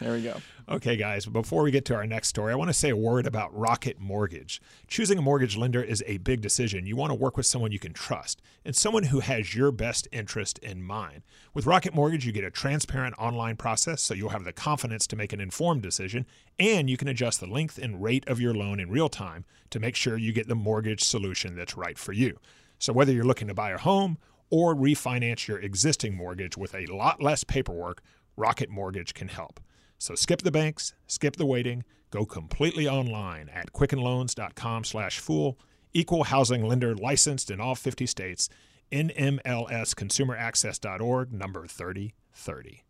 There 0.00 0.12
we 0.12 0.22
go. 0.22 0.36
Okay, 0.68 0.96
guys, 0.96 1.24
before 1.26 1.62
we 1.62 1.70
get 1.70 1.84
to 1.86 1.94
our 1.94 2.06
next 2.06 2.28
story, 2.28 2.52
I 2.52 2.56
want 2.56 2.68
to 2.68 2.74
say 2.74 2.90
a 2.90 2.96
word 2.96 3.26
about 3.26 3.56
Rocket 3.56 3.98
Mortgage. 3.98 4.60
Choosing 4.86 5.18
a 5.18 5.22
mortgage 5.22 5.56
lender 5.56 5.82
is 5.82 6.04
a 6.06 6.18
big 6.18 6.40
decision. 6.40 6.86
You 6.86 6.94
want 6.94 7.10
to 7.10 7.14
work 7.14 7.36
with 7.36 7.46
someone 7.46 7.72
you 7.72 7.78
can 7.78 7.94
trust 7.94 8.42
and 8.64 8.76
someone 8.76 9.04
who 9.04 9.20
has 9.20 9.54
your 9.54 9.72
best 9.72 10.06
interest 10.12 10.58
in 10.58 10.82
mind. 10.82 11.22
With 11.54 11.66
Rocket 11.66 11.94
Mortgage, 11.94 12.26
you 12.26 12.32
get 12.32 12.44
a 12.44 12.50
transparent 12.50 13.14
online 13.18 13.56
process 13.56 14.02
so 14.02 14.14
you'll 14.14 14.28
have 14.28 14.44
the 14.44 14.52
confidence 14.52 15.06
to 15.06 15.16
make 15.16 15.32
an 15.32 15.40
informed 15.40 15.82
decision, 15.82 16.26
and 16.58 16.90
you 16.90 16.98
can 16.98 17.08
adjust 17.08 17.40
the 17.40 17.46
length 17.46 17.78
and 17.78 18.02
rate 18.02 18.28
of 18.28 18.40
your 18.40 18.54
loan 18.54 18.78
in 18.78 18.90
real 18.90 19.08
time 19.08 19.46
to 19.70 19.80
make 19.80 19.96
sure 19.96 20.18
you 20.18 20.32
get 20.32 20.48
the 20.48 20.54
mortgage 20.54 21.02
solution 21.02 21.56
that's 21.56 21.76
right 21.76 21.98
for 21.98 22.12
you. 22.12 22.38
So, 22.78 22.92
whether 22.92 23.12
you're 23.12 23.24
looking 23.24 23.48
to 23.48 23.54
buy 23.54 23.70
a 23.70 23.78
home 23.78 24.18
or 24.50 24.74
refinance 24.74 25.48
your 25.48 25.58
existing 25.58 26.14
mortgage 26.14 26.56
with 26.56 26.74
a 26.74 26.86
lot 26.86 27.22
less 27.22 27.42
paperwork, 27.42 28.02
Rocket 28.36 28.70
Mortgage 28.70 29.14
can 29.14 29.28
help. 29.28 29.60
So 29.98 30.14
skip 30.14 30.42
the 30.42 30.52
banks, 30.52 30.94
skip 31.06 31.36
the 31.36 31.46
waiting, 31.46 31.84
go 32.10 32.24
completely 32.24 32.88
online 32.88 33.48
at 33.48 33.72
quickenloans.com 33.72 34.84
slash 34.84 35.18
fool, 35.18 35.58
equal 35.92 36.24
housing 36.24 36.66
lender 36.66 36.94
licensed 36.94 37.50
in 37.50 37.60
all 37.60 37.74
50 37.74 38.06
states, 38.06 38.48
NMLS 38.90 39.42
NMLSconsumeraccess.org, 39.42 41.32
number 41.32 41.66
3030. 41.66 42.84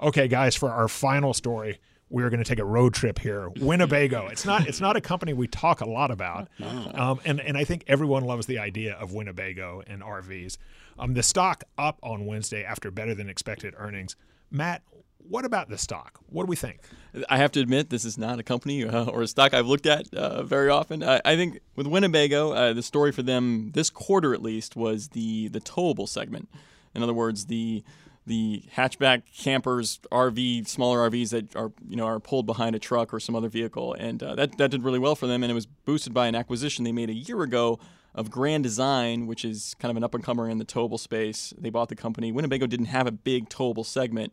Okay, 0.00 0.26
guys, 0.26 0.56
for 0.56 0.70
our 0.70 0.88
final 0.88 1.32
story, 1.32 1.78
we're 2.10 2.30
going 2.30 2.42
to 2.42 2.48
take 2.48 2.58
a 2.58 2.64
road 2.64 2.94
trip 2.94 3.18
here. 3.18 3.48
Winnebago. 3.60 4.26
It's 4.26 4.44
not. 4.44 4.66
It's 4.66 4.80
not 4.80 4.96
a 4.96 5.00
company 5.00 5.32
we 5.32 5.46
talk 5.46 5.80
a 5.80 5.88
lot 5.88 6.10
about, 6.10 6.48
um, 6.94 7.20
and 7.24 7.40
and 7.40 7.56
I 7.56 7.64
think 7.64 7.84
everyone 7.86 8.24
loves 8.24 8.46
the 8.46 8.58
idea 8.58 8.94
of 8.94 9.12
Winnebago 9.12 9.82
and 9.86 10.02
RVs. 10.02 10.56
Um, 10.98 11.14
the 11.14 11.22
stock 11.22 11.64
up 11.78 11.98
on 12.02 12.26
Wednesday 12.26 12.64
after 12.64 12.90
better 12.90 13.14
than 13.14 13.28
expected 13.28 13.74
earnings. 13.76 14.16
Matt, 14.50 14.82
what 15.28 15.44
about 15.44 15.68
the 15.68 15.78
stock? 15.78 16.20
What 16.28 16.44
do 16.44 16.48
we 16.48 16.56
think? 16.56 16.80
I 17.28 17.38
have 17.38 17.52
to 17.52 17.60
admit, 17.60 17.90
this 17.90 18.04
is 18.04 18.18
not 18.18 18.38
a 18.38 18.42
company 18.42 18.84
uh, 18.84 19.04
or 19.06 19.22
a 19.22 19.26
stock 19.26 19.54
I've 19.54 19.66
looked 19.66 19.86
at 19.86 20.12
uh, 20.12 20.42
very 20.42 20.68
often. 20.68 21.02
I, 21.02 21.20
I 21.24 21.36
think 21.36 21.60
with 21.76 21.86
Winnebago, 21.86 22.52
uh, 22.52 22.72
the 22.72 22.82
story 22.82 23.12
for 23.12 23.22
them 23.22 23.70
this 23.74 23.90
quarter 23.90 24.34
at 24.34 24.42
least 24.42 24.76
was 24.76 25.08
the 25.08 25.48
the 25.48 25.60
towable 25.60 26.08
segment. 26.08 26.48
In 26.94 27.02
other 27.02 27.14
words, 27.14 27.46
the 27.46 27.82
the 28.26 28.64
hatchback 28.74 29.22
campers, 29.36 30.00
RV, 30.10 30.66
smaller 30.66 31.10
RVs 31.10 31.30
that 31.30 31.54
are 31.56 31.72
you 31.86 31.96
know 31.96 32.06
are 32.06 32.20
pulled 32.20 32.46
behind 32.46 32.74
a 32.74 32.78
truck 32.78 33.12
or 33.12 33.20
some 33.20 33.34
other 33.34 33.48
vehicle, 33.48 33.94
and 33.94 34.22
uh, 34.22 34.34
that 34.34 34.58
that 34.58 34.70
did 34.70 34.82
really 34.82 34.98
well 34.98 35.14
for 35.14 35.26
them. 35.26 35.42
And 35.42 35.50
it 35.50 35.54
was 35.54 35.66
boosted 35.66 36.12
by 36.12 36.26
an 36.26 36.34
acquisition 36.34 36.84
they 36.84 36.92
made 36.92 37.10
a 37.10 37.14
year 37.14 37.42
ago 37.42 37.78
of 38.14 38.30
Grand 38.30 38.62
Design, 38.62 39.26
which 39.26 39.44
is 39.44 39.74
kind 39.78 39.90
of 39.90 39.96
an 39.96 40.04
up 40.04 40.14
and 40.14 40.22
comer 40.22 40.48
in 40.48 40.58
the 40.58 40.64
towable 40.64 41.00
space. 41.00 41.52
They 41.58 41.70
bought 41.70 41.88
the 41.88 41.96
company. 41.96 42.30
Winnebago 42.30 42.66
didn't 42.66 42.86
have 42.86 43.06
a 43.06 43.12
big 43.12 43.48
towable 43.48 43.84
segment. 43.84 44.32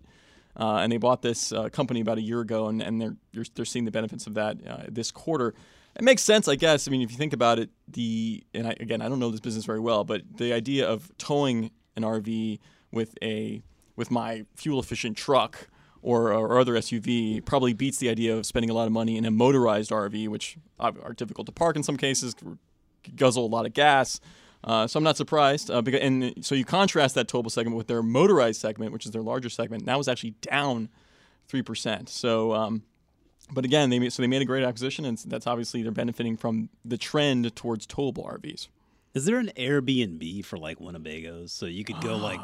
Uh, 0.56 0.78
and 0.78 0.92
they 0.92 0.98
bought 0.98 1.22
this 1.22 1.52
uh, 1.52 1.70
company 1.70 2.02
about 2.02 2.18
a 2.18 2.22
year 2.22 2.42
ago, 2.42 2.68
and, 2.68 2.82
and 2.82 3.02
they're 3.02 3.46
they're 3.56 3.66
seeing 3.66 3.86
the 3.86 3.92
benefits 3.92 4.28
of 4.28 4.34
that 4.34 4.58
uh, 4.68 4.84
this 4.90 5.12
quarter. 5.12 5.54
It 5.96 6.04
makes 6.04 6.22
sense, 6.22 6.48
I 6.48 6.56
guess. 6.56 6.88
I 6.88 6.92
mean, 6.92 7.02
if 7.02 7.12
you 7.12 7.18
think 7.18 7.34
about 7.34 7.60
it, 7.60 7.70
the 7.88 8.44
and 8.54 8.68
I, 8.68 8.76
again, 8.80 9.02
I 9.02 9.10
don't 9.10 9.20
know 9.20 9.30
this 9.30 9.40
business 9.40 9.66
very 9.66 9.80
well, 9.80 10.04
but 10.04 10.22
the 10.38 10.54
idea 10.54 10.88
of 10.88 11.12
towing 11.18 11.72
an 11.96 12.04
RV 12.04 12.60
with 12.92 13.18
a 13.22 13.62
with 13.96 14.12
my 14.12 14.46
fuel 14.56 14.80
efficient 14.80 15.18
truck 15.18 15.70
or, 16.02 16.34
or 16.34 16.60
other 16.60 16.74
SUV 16.74 17.44
probably 17.46 17.74
beats 17.74 17.98
the 17.98 18.10
idea 18.10 18.36
of 18.36 18.46
spending 18.46 18.70
a 18.70 18.74
lot 18.74 18.88
of 18.88 18.92
money 18.92 19.18
in 19.18 19.26
a 19.26 19.32
motorized 19.32 19.92
RV, 19.92 20.28
which 20.30 20.58
are 20.80 20.94
are 21.04 21.14
difficult 21.14 21.46
to 21.48 21.52
park 21.52 21.76
in 21.76 21.84
some 21.84 21.98
cases, 21.98 22.36
guzzle 23.16 23.46
a 23.46 23.48
lot 23.48 23.66
of 23.66 23.74
gas. 23.74 24.20
Uh, 24.64 24.86
so 24.88 24.98
I'm 24.98 25.04
not 25.04 25.18
surprised. 25.18 25.72
Uh, 25.72 25.82
because, 25.82 26.02
and 26.02 26.46
so 26.46 26.54
you 26.56 26.66
contrast 26.66 27.16
that 27.16 27.28
towable 27.28 27.52
segment 27.52 27.76
with 27.78 27.88
their 27.88 28.04
motorized 28.04 28.60
segment, 28.62 28.92
which 28.94 29.06
is 29.06 29.12
their 29.12 29.22
larger 29.24 29.50
segment. 29.50 29.86
That 29.86 29.98
was 29.98 30.08
actually 30.08 30.32
down 30.42 30.90
three 31.48 31.62
percent. 31.64 32.10
So, 32.10 32.54
um, 32.54 32.84
but 33.52 33.66
again, 33.66 33.90
they 33.90 34.00
made, 34.00 34.14
so 34.14 34.22
they 34.22 34.28
made 34.28 34.42
a 34.42 34.46
great 34.46 34.64
acquisition, 34.64 35.04
and 35.06 35.18
that's 35.18 35.48
obviously 35.48 35.82
they're 35.84 35.92
benefiting 35.92 36.38
from 36.38 36.70
the 36.86 36.98
trend 36.98 37.56
towards 37.56 37.88
towable 37.88 38.26
RVs. 38.26 38.68
Is 39.14 39.26
there 39.26 39.40
an 39.40 39.52
Airbnb 39.58 40.46
for 40.46 40.58
like 40.58 40.80
Winnebagos? 40.80 41.50
So 41.50 41.66
you 41.66 41.84
could 41.84 42.00
go 42.00 42.16
like, 42.16 42.40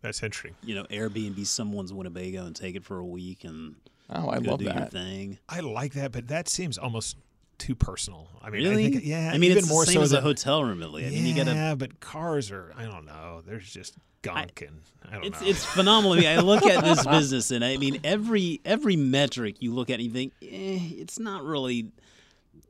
That's 0.00 0.22
interesting. 0.22 0.54
you 0.62 0.74
know, 0.76 0.84
Airbnb 0.84 1.44
someone's 1.46 1.92
Winnebago 1.92 2.44
and 2.46 2.54
take 2.54 2.76
it 2.76 2.84
for 2.84 2.98
a 2.98 3.04
week 3.04 3.42
and 3.42 3.74
Oh, 4.10 4.28
I 4.28 4.38
go 4.38 4.50
love 4.50 4.58
do 4.60 4.66
your 4.66 4.74
that. 4.74 4.92
thing. 4.92 5.38
I 5.48 5.60
like 5.60 5.94
that, 5.94 6.12
but 6.12 6.28
that 6.28 6.46
seems 6.48 6.76
almost 6.78 7.16
too 7.58 7.74
personal. 7.74 8.28
I 8.42 8.50
mean, 8.50 8.62
Really? 8.64 8.86
I 8.86 8.90
think, 8.90 9.04
yeah, 9.04 9.30
I 9.32 9.38
mean, 9.38 9.50
even 9.50 9.58
it's 9.58 9.68
more 9.68 9.84
the 9.84 9.92
same 9.92 10.00
so 10.00 10.02
as 10.02 10.10
than, 10.10 10.18
a 10.20 10.22
hotel 10.22 10.62
room, 10.64 10.78
really. 10.80 11.06
I 11.06 11.10
mean, 11.10 11.26
you 11.26 11.34
gotta. 11.34 11.52
Yeah, 11.52 11.74
but 11.74 12.00
cars 12.00 12.50
are. 12.50 12.72
I 12.76 12.84
don't 12.84 13.06
know. 13.06 13.42
There's 13.46 13.70
just 13.72 13.94
gunk 14.22 14.62
and 14.66 14.80
I 15.06 15.16
don't 15.16 15.24
It's 15.26 15.40
know. 15.40 15.46
it's 15.46 15.64
phenomenal. 15.64 16.14
I, 16.14 16.20
mean, 16.20 16.26
I 16.28 16.40
look 16.40 16.64
at 16.64 16.82
this 16.84 17.06
business, 17.06 17.50
and 17.50 17.64
I 17.64 17.76
mean, 17.76 18.00
every 18.04 18.60
every 18.64 18.96
metric 18.96 19.56
you 19.60 19.72
look 19.74 19.90
at, 19.90 19.94
and 19.94 20.02
you 20.02 20.10
think, 20.10 20.32
eh, 20.42 20.78
it's 21.00 21.18
not 21.18 21.44
really 21.44 21.88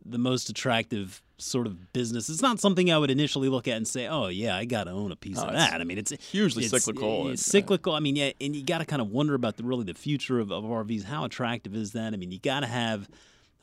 the 0.04 0.18
most 0.18 0.48
attractive 0.50 1.22
sort 1.38 1.66
of 1.66 1.92
business. 1.92 2.28
It's 2.28 2.42
not 2.42 2.60
something 2.60 2.92
I 2.92 2.98
would 2.98 3.10
initially 3.10 3.48
look 3.48 3.66
at 3.66 3.76
and 3.76 3.88
say, 3.88 4.06
"Oh 4.06 4.28
yeah, 4.28 4.56
I 4.56 4.64
got 4.66 4.84
to 4.84 4.90
own 4.90 5.12
a 5.12 5.16
piece 5.16 5.36
No, 5.36 5.44
of 5.44 5.54
it's 5.54 5.58
that." 5.70 5.80
I 5.80 5.84
mean, 5.84 5.98
it's 5.98 6.12
hugely 6.30 6.64
it's, 6.64 6.70
cyclical. 6.72 7.28
It's 7.28 7.40
It's- 7.42 7.46
cyclical. 7.50 7.94
I 7.94 8.00
mean, 8.00 8.16
yeah, 8.16 8.32
and 8.40 8.54
you 8.54 8.62
got 8.64 8.78
to 8.78 8.84
kind 8.84 9.00
of 9.02 9.08
wonder 9.10 9.34
about 9.34 9.56
the 9.56 9.64
really 9.64 9.84
the 9.84 9.94
future 9.94 10.38
of, 10.40 10.52
of 10.52 10.64
RVs. 10.64 11.04
How 11.04 11.24
attractive 11.24 11.74
is 11.74 11.92
that? 11.92 12.12
I 12.12 12.16
mean, 12.16 12.30
you 12.30 12.38
got 12.38 12.60
to 12.60 12.66
have 12.66 13.08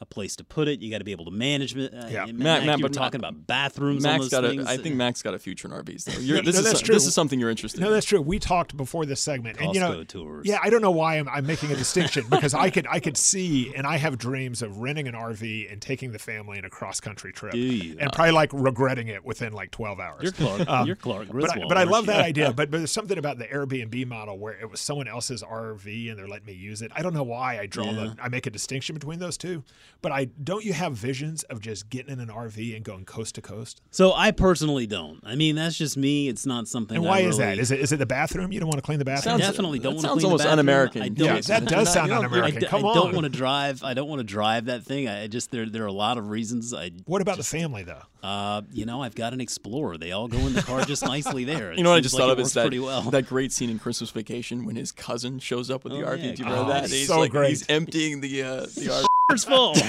a 0.02 0.06
place 0.06 0.36
to 0.36 0.44
put 0.44 0.68
it. 0.68 0.82
You 0.82 0.90
got 0.92 0.98
to 0.98 1.04
be 1.04 1.12
able 1.12 1.26
to 1.26 1.32
manage 1.32 1.76
it. 1.78 1.94
Uh, 1.94 2.08
Yeah. 2.10 2.26
and 2.26 2.38
Matt- 2.40 2.66
Mac, 2.66 2.80
you 2.80 2.84
were 2.84 2.90
but 2.90 2.94
talking 2.98 3.20
about 3.22 3.46
bathrooms. 3.48 4.04
on 4.04 4.14
Max 4.14 4.24
those 4.24 4.32
got 4.32 4.44
a. 4.46 4.50
things. 4.50 4.66
I 4.66 4.78
think 4.78 4.96
Max 4.96 5.22
got 5.22 5.34
a 5.36 5.40
future 5.40 5.68
in 5.68 5.74
RVs. 5.74 6.06
Though. 6.06 6.20
You're, 6.20 6.38
No, 6.42 6.42
this 6.44 6.56
no, 6.56 6.60
is 6.62 6.66
that's 6.66 6.82
true. 6.82 6.96
This 6.96 7.06
is 7.06 7.14
something 7.14 7.40
you're 7.40 7.52
interested 7.52 7.78
in. 7.80 7.84
No, 7.84 7.90
in. 7.90 7.94
that's 7.94 8.06
true. 8.08 8.20
We 8.20 8.40
talked 8.40 8.76
before 8.76 9.06
this 9.06 9.22
segment, 9.22 9.60
and 9.62 9.74
you 9.76 9.80
know, 9.80 9.92
Costco 9.92 10.08
tours. 10.08 10.48
yeah, 10.48 10.58
I 10.64 10.70
don't 10.72 10.82
know 10.82 10.90
why 10.92 11.18
I'm, 11.20 11.30
I'm 11.30 11.46
making 11.46 11.72
a 11.72 11.76
distinction 11.76 12.26
because 12.30 12.54
I 12.56 12.70
could 12.72 12.88
I 12.90 13.00
could 13.00 13.16
see 13.16 13.74
and 13.76 13.86
I 13.86 13.98
have 13.98 14.18
dreams 14.18 14.62
of 14.64 14.78
renting 14.80 15.08
an 15.08 15.14
RV 15.14 15.72
and 15.72 15.80
taking 15.82 16.12
the 16.12 16.20
family 16.20 16.58
in 16.58 16.66
a 16.66 16.70
cross 16.70 17.00
country 17.00 17.32
trip, 17.32 17.52
Do 17.54 17.60
you? 17.60 17.98
and 18.00 18.12
probably 18.12 18.32
like 18.32 18.50
regretting 18.54 19.08
it 19.08 19.24
within 19.24 19.54
like 19.54 19.70
12 19.72 20.00
hours. 20.00 20.24
You're 20.24 20.32
Clark. 20.32 20.68
Um, 20.68 20.88
you're 20.88 20.96
Clark 20.96 21.28
But 21.32 21.56
I, 21.58 21.68
but 21.68 21.78
I 21.78 21.84
love 21.84 22.08
that 22.08 22.22
idea. 22.22 22.52
But 22.56 22.72
but 22.72 22.80
there's 22.80 22.92
something 22.92 23.18
about 23.20 23.38
the 23.38 23.46
Airbnb 23.46 24.08
model 24.08 24.38
where 24.40 24.54
it 24.54 24.70
was 24.70 24.80
someone 24.82 25.08
else's 25.08 25.44
RV 25.44 26.10
and 26.10 26.18
they're 26.18 26.28
letting 26.28 26.48
me 26.48 26.54
use 26.54 26.82
it. 26.82 26.92
I 26.96 27.02
don't 27.04 27.14
know 27.14 27.24
why 27.24 27.60
I 27.60 27.66
draw 27.68 27.86
Yeah. 27.86 27.92
the 27.92 28.16
I 28.22 28.30
make 28.30 28.48
a 28.48 28.50
distinction 28.50 28.96
between 28.96 29.20
those 29.20 29.38
two. 29.38 29.64
But 30.02 30.12
I 30.12 30.26
don't 30.44 30.66
you 30.66 30.74
have 30.74 30.94
visions 30.94 31.44
of 31.44 31.62
just 31.62 31.90
getting 31.90 32.12
in 32.14 32.20
an 32.20 32.30
RV 32.30 32.76
and 32.76 32.84
going 32.84 33.06
coast 33.06 33.36
to 33.36 33.42
coast? 33.42 33.82
So 33.92 34.14
I 34.14 34.32
personally 34.32 34.88
don't. 34.88 35.20
I 35.24 35.36
mean, 35.36 35.56
that's 35.56 35.78
just 35.78 35.96
me. 35.98 36.28
It's 36.28 36.46
not 36.46 36.68
something. 36.68 36.98
And 36.98 37.06
I 37.06 37.10
why 37.10 37.20
is 37.20 37.38
that? 37.38 37.60
Is 37.60 37.72
it 37.72 37.80
is 37.80 37.92
it 37.92 37.98
the 37.98 38.06
bathroom? 38.06 38.52
You 38.52 38.60
don't 38.60 38.70
want 38.70 38.80
to 38.80 38.86
clean 38.86 39.00
the 39.00 39.06
bathroom? 39.06 39.34
Sounds- 39.40 39.42
definitely 39.44 39.80
don't 39.80 39.94
want 39.96 40.02
to 40.04 40.08
sounds 40.08 40.16
clean 40.22 40.26
almost 40.26 40.44
the 40.44 40.48
bathroom. 40.50 40.60
un-American. 40.60 41.02
I 41.02 41.06
Yeah, 41.06 41.34
don't, 41.34 41.46
that 41.48 41.66
does 41.66 41.94
sound 41.94 42.12
I, 42.14 42.18
un-American. 42.18 42.62
d- 42.62 42.66
Come 42.68 42.86
I 42.86 42.94
don't 42.94 43.08
on. 43.10 43.14
want 43.16 43.24
to 43.26 43.30
drive. 43.30 43.84
I 43.84 43.94
don't 43.94 44.08
want 44.10 44.20
to 44.20 44.24
drive 44.24 44.66
that 44.66 44.84
thing. 44.84 45.08
I 45.08 45.28
just 45.28 45.52
there 45.52 45.68
there 45.70 45.84
are 45.84 45.88
a 45.88 45.92
lot 45.94 46.18
of 46.18 46.30
reasons. 46.30 46.74
I 46.74 46.92
what 47.06 47.22
about 47.22 47.38
the 47.38 47.44
family 47.44 47.84
though? 47.84 48.02
uh 48.24 48.62
you 48.72 48.86
know 48.86 49.02
I've 49.02 49.16
got 49.16 49.34
an 49.34 49.42
Explorer. 49.42 49.98
They 49.98 50.12
all 50.12 50.28
go 50.28 50.38
in 50.40 50.54
the 50.54 50.62
car 50.62 50.84
just 50.86 51.04
nicely 51.06 51.44
there. 51.44 51.72
It 51.72 51.78
You 51.78 51.84
know 51.84 51.90
what 51.92 51.98
I 51.98 52.02
just 52.02 52.14
like 52.16 52.22
thought 52.22 52.30
it 52.30 52.40
of 52.40 52.46
is 52.46 52.54
that 52.54 52.62
pretty 52.64 52.80
well. 52.80 53.02
that 53.04 53.28
great 53.28 53.52
scene 53.52 53.70
in 53.70 53.78
Christmas 53.80 54.10
Vacation 54.12 54.66
when 54.66 54.76
his 54.76 54.92
cousin 54.92 55.40
shows 55.40 55.70
up 55.72 55.84
with 55.84 55.94
the 55.94 56.02
Oh, 56.04 56.08
RV. 56.08 56.24
yeah. 56.24 56.32
Do 56.34 56.44
you 56.44 56.50
remember 56.50 56.72
Oh, 56.72 56.74
that? 56.74 56.90
He's 56.90 57.08
so 57.08 57.20
like, 57.20 57.32
great. 57.32 57.50
He's 57.50 57.68
emptying 57.70 58.22
the 58.22 58.44
uh, 58.44 58.62
the 58.62 58.88
RV. 58.90 59.06
Car's 59.32 59.44
full. 59.44 59.74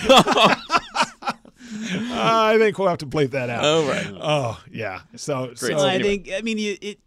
I 2.15 2.57
think 2.59 2.79
we'll 2.79 2.89
have 2.89 2.99
to 2.99 3.07
bleep 3.07 3.31
that 3.31 3.51
out. 3.51 3.65
oh 3.65 3.89
right. 3.89 4.07
Oh 4.21 4.63
yeah. 4.71 5.01
So, 5.17 5.47
Great. 5.47 5.59
so 5.59 5.67
So 5.69 5.75
Well, 5.77 5.85
I 5.87 6.01
think 6.01 6.31
I 6.33 6.41
mean 6.43 6.59
you, 6.59 6.77
it. 6.81 6.99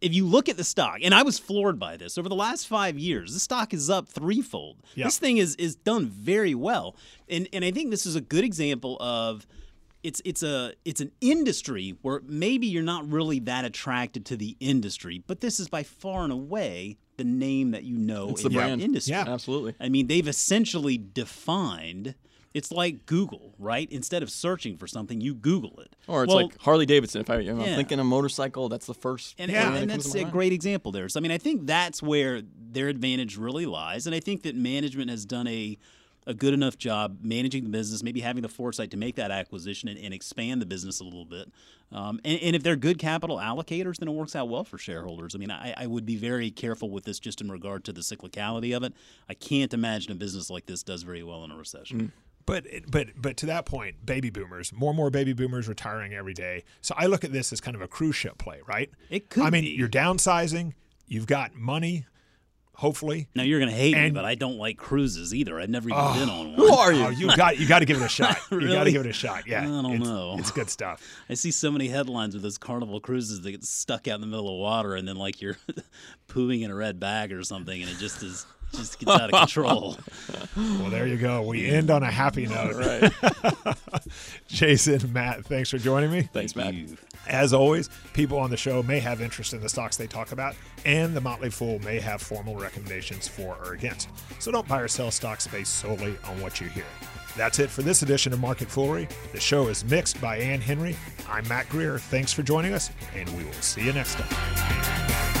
If 0.00 0.14
you 0.14 0.26
look 0.26 0.48
at 0.48 0.56
the 0.56 0.62
stock, 0.62 0.98
and 1.02 1.12
I 1.12 1.24
was 1.24 1.40
floored 1.40 1.80
by 1.80 1.96
this 1.96 2.18
over 2.18 2.28
the 2.28 2.36
last 2.36 2.68
five 2.68 2.96
years, 2.96 3.34
the 3.34 3.40
stock 3.40 3.74
is 3.74 3.90
up 3.90 4.08
threefold. 4.08 4.76
Yeah. 4.94 5.06
This 5.06 5.18
thing 5.18 5.38
is 5.38 5.56
is 5.56 5.74
done 5.74 6.06
very 6.06 6.54
well, 6.54 6.94
and 7.28 7.48
and 7.52 7.64
I 7.64 7.72
think 7.72 7.90
this 7.90 8.06
is 8.06 8.14
a 8.14 8.20
good 8.20 8.44
example 8.44 8.96
of 9.00 9.46
it's 10.04 10.22
it's 10.24 10.42
a 10.44 10.72
it's 10.84 11.00
an 11.00 11.10
industry 11.20 11.96
where 12.02 12.20
maybe 12.24 12.68
you're 12.68 12.82
not 12.84 13.10
really 13.10 13.40
that 13.40 13.64
attracted 13.64 14.24
to 14.26 14.36
the 14.36 14.56
industry, 14.60 15.22
but 15.26 15.40
this 15.40 15.58
is 15.58 15.68
by 15.68 15.82
far 15.82 16.22
and 16.22 16.32
away 16.32 16.96
the 17.18 17.24
name 17.24 17.72
that 17.72 17.84
you 17.84 17.98
know 17.98 18.30
It's 18.30 18.42
in 18.42 18.52
the 18.52 18.58
that 18.58 18.64
brand. 18.64 18.80
industry. 18.80 19.12
Yeah. 19.12 19.24
Absolutely. 19.28 19.74
I 19.78 19.90
mean, 19.90 20.06
they've 20.06 20.26
essentially 20.26 20.96
defined. 20.96 22.14
It's 22.54 22.72
like 22.72 23.04
Google, 23.04 23.54
right? 23.58 23.86
Instead 23.92 24.22
of 24.22 24.30
searching 24.30 24.78
for 24.78 24.86
something, 24.86 25.20
you 25.20 25.34
Google 25.34 25.78
it. 25.80 25.94
Or 26.06 26.24
it's 26.24 26.32
Well, 26.32 26.46
like 26.46 26.58
Harley 26.60 26.86
Davidson. 26.86 27.20
If, 27.20 27.28
I, 27.28 27.36
I'm 27.36 27.60
Yeah. 27.60 27.76
thinking 27.76 27.98
a 28.00 28.04
motorcycle, 28.04 28.70
that's 28.70 28.86
the 28.86 28.94
first. 28.94 29.34
and, 29.38 29.50
Yeah. 29.50 29.68
and, 29.68 29.76
and 29.82 29.90
that's 29.90 30.14
a 30.14 30.22
mind. 30.22 30.32
great 30.32 30.52
example 30.54 30.90
there. 30.90 31.08
So 31.10 31.20
I 31.20 31.22
mean, 31.22 31.30
I 31.30 31.38
think 31.38 31.66
that's 31.66 32.02
where 32.02 32.40
their 32.70 32.88
advantage 32.88 33.36
really 33.36 33.66
lies, 33.66 34.06
and 34.06 34.14
I 34.14 34.20
think 34.20 34.42
that 34.44 34.56
management 34.56 35.10
has 35.10 35.26
done 35.26 35.46
a 35.46 35.76
a 36.28 36.34
good 36.34 36.52
enough 36.52 36.76
job 36.76 37.18
managing 37.22 37.64
the 37.64 37.70
business, 37.70 38.02
maybe 38.02 38.20
having 38.20 38.42
the 38.42 38.48
foresight 38.48 38.90
to 38.90 38.98
make 38.98 39.16
that 39.16 39.30
acquisition 39.30 39.88
and, 39.88 39.98
and 39.98 40.12
expand 40.12 40.60
the 40.60 40.66
business 40.66 41.00
a 41.00 41.04
little 41.04 41.24
bit. 41.24 41.50
Um, 41.90 42.20
and, 42.22 42.38
and 42.42 42.54
if 42.54 42.62
they're 42.62 42.76
good 42.76 42.98
capital 42.98 43.38
allocators, 43.38 43.96
then 43.96 44.08
it 44.08 44.12
works 44.12 44.36
out 44.36 44.48
well 44.50 44.62
for 44.62 44.76
shareholders. 44.76 45.34
I 45.34 45.38
mean, 45.38 45.50
I, 45.50 45.72
I 45.74 45.86
would 45.86 46.04
be 46.04 46.16
very 46.16 46.50
careful 46.50 46.90
with 46.90 47.04
this 47.04 47.18
just 47.18 47.40
in 47.40 47.50
regard 47.50 47.82
to 47.84 47.92
the 47.92 48.02
cyclicality 48.02 48.76
of 48.76 48.82
it. 48.82 48.92
I 49.28 49.34
can't 49.34 49.72
imagine 49.72 50.12
a 50.12 50.14
business 50.14 50.50
like 50.50 50.66
this 50.66 50.82
does 50.82 51.02
very 51.02 51.22
well 51.22 51.44
in 51.44 51.50
a 51.50 51.56
recession. 51.56 52.12
But 52.44 52.64
but 52.90 53.08
but 53.16 53.36
to 53.38 53.46
that 53.46 53.66
point, 53.66 54.06
baby 54.06 54.30
boomers, 54.30 54.72
more 54.72 54.90
and 54.90 54.96
more 54.96 55.10
baby 55.10 55.34
boomers 55.34 55.68
retiring 55.68 56.14
every 56.14 56.32
day. 56.32 56.64
So 56.80 56.94
I 56.96 57.04
look 57.04 57.22
at 57.22 57.30
this 57.30 57.52
as 57.52 57.60
kind 57.60 57.74
of 57.74 57.82
a 57.82 57.88
cruise 57.88 58.16
ship 58.16 58.38
play, 58.38 58.60
right? 58.66 58.90
It 59.10 59.28
could 59.28 59.42
I 59.42 59.50
mean, 59.50 59.64
be. 59.64 59.70
you're 59.70 59.88
downsizing. 59.88 60.72
You've 61.06 61.26
got 61.26 61.54
money, 61.54 62.06
hopefully. 62.78 63.28
Now 63.34 63.42
you're 63.42 63.58
going 63.58 63.70
to 63.70 63.76
hate 63.76 63.96
me, 63.96 64.10
but 64.10 64.24
I 64.24 64.36
don't 64.36 64.56
like 64.56 64.78
cruises 64.78 65.34
either. 65.34 65.60
I've 65.60 65.68
never 65.68 65.90
even 65.90 66.12
been 66.14 66.30
on 66.30 66.46
one. 66.46 66.54
Who 66.54 66.72
are 66.72 66.92
you? 66.92 67.04
Oh, 67.04 67.08
you 67.10 67.36
got 67.36 67.58
you 67.58 67.66
got 67.66 67.80
to 67.80 67.84
give 67.84 68.00
it 68.00 68.04
a 68.04 68.08
shot. 68.08 68.38
You 68.50 68.68
got 68.68 68.84
to 68.84 68.92
give 68.92 69.04
it 69.04 69.08
a 69.08 69.12
shot. 69.12 69.46
Yeah, 69.46 69.62
I 69.62 69.66
don't 69.66 69.96
it's, 69.96 70.04
know. 70.04 70.36
It's 70.38 70.50
good 70.50 70.70
stuff. 70.70 71.02
I 71.28 71.34
see 71.34 71.50
so 71.50 71.70
many 71.70 71.88
headlines 71.88 72.34
with 72.34 72.42
those 72.42 72.58
carnival 72.58 73.00
cruises 73.00 73.40
that 73.42 73.50
get 73.50 73.64
stuck 73.64 74.08
out 74.08 74.16
in 74.16 74.20
the 74.20 74.26
middle 74.26 74.48
of 74.48 74.58
water 74.58 74.94
and 74.94 75.06
then 75.06 75.16
like 75.16 75.40
you're 75.40 75.56
pooing 76.28 76.62
in 76.62 76.70
a 76.70 76.74
red 76.74 76.98
bag 76.98 77.32
or 77.32 77.42
something 77.42 77.82
and 77.82 77.90
it 77.90 77.98
just 77.98 78.22
is 78.22 78.46
just 78.74 78.98
gets 78.98 79.10
out 79.10 79.32
of 79.32 79.38
control. 79.40 79.96
Well, 80.56 80.90
there 80.90 81.06
you 81.06 81.16
go. 81.16 81.42
We 81.42 81.66
end 81.68 81.88
on 81.88 82.02
a 82.02 82.10
happy 82.10 82.46
note. 82.46 82.74
Right. 82.74 83.76
Jason, 84.48 85.12
Matt, 85.12 85.44
thanks 85.44 85.70
for 85.70 85.78
joining 85.78 86.10
me. 86.10 86.22
Thanks, 86.22 86.56
Matt. 86.56 86.74
You- 86.74 86.96
As 87.28 87.52
always, 87.52 87.88
people 88.12 88.38
on 88.40 88.50
the 88.50 88.56
show 88.56 88.82
may 88.82 88.98
have 88.98 89.20
interest 89.20 89.52
in 89.52 89.60
the 89.60 89.68
stocks 89.68 89.96
they 89.96 90.08
talk 90.08 90.32
about, 90.32 90.56
and 90.84 91.14
the 91.14 91.20
Motley 91.20 91.50
Fool 91.50 91.78
may 91.80 92.00
have 92.00 92.20
formal 92.22 92.56
recommendations 92.56 93.28
for 93.28 93.56
or 93.64 93.74
against. 93.74 94.08
So 94.40 94.50
don't 94.50 94.66
buy 94.66 94.80
or 94.80 94.88
sell 94.88 95.12
stocks 95.12 95.46
based 95.46 95.76
solely 95.76 96.16
on 96.24 96.40
what 96.40 96.60
you 96.60 96.68
hear. 96.68 96.84
That's 97.36 97.60
it 97.60 97.70
for 97.70 97.82
this 97.82 98.02
edition 98.02 98.32
of 98.32 98.40
Market 98.40 98.68
Foolery. 98.68 99.08
The 99.32 99.38
show 99.40 99.68
is 99.68 99.84
mixed 99.84 100.20
by 100.20 100.38
Ann 100.38 100.60
Henry. 100.60 100.96
I'm 101.28 101.46
Mac 101.46 101.68
Greer. 101.68 101.98
Thanks 102.00 102.32
for 102.32 102.42
joining 102.42 102.72
us, 102.72 102.90
and 103.14 103.28
we 103.36 103.44
will 103.44 103.52
see 103.52 103.82
you 103.84 103.92
next 103.92 104.16
time. 104.16 105.34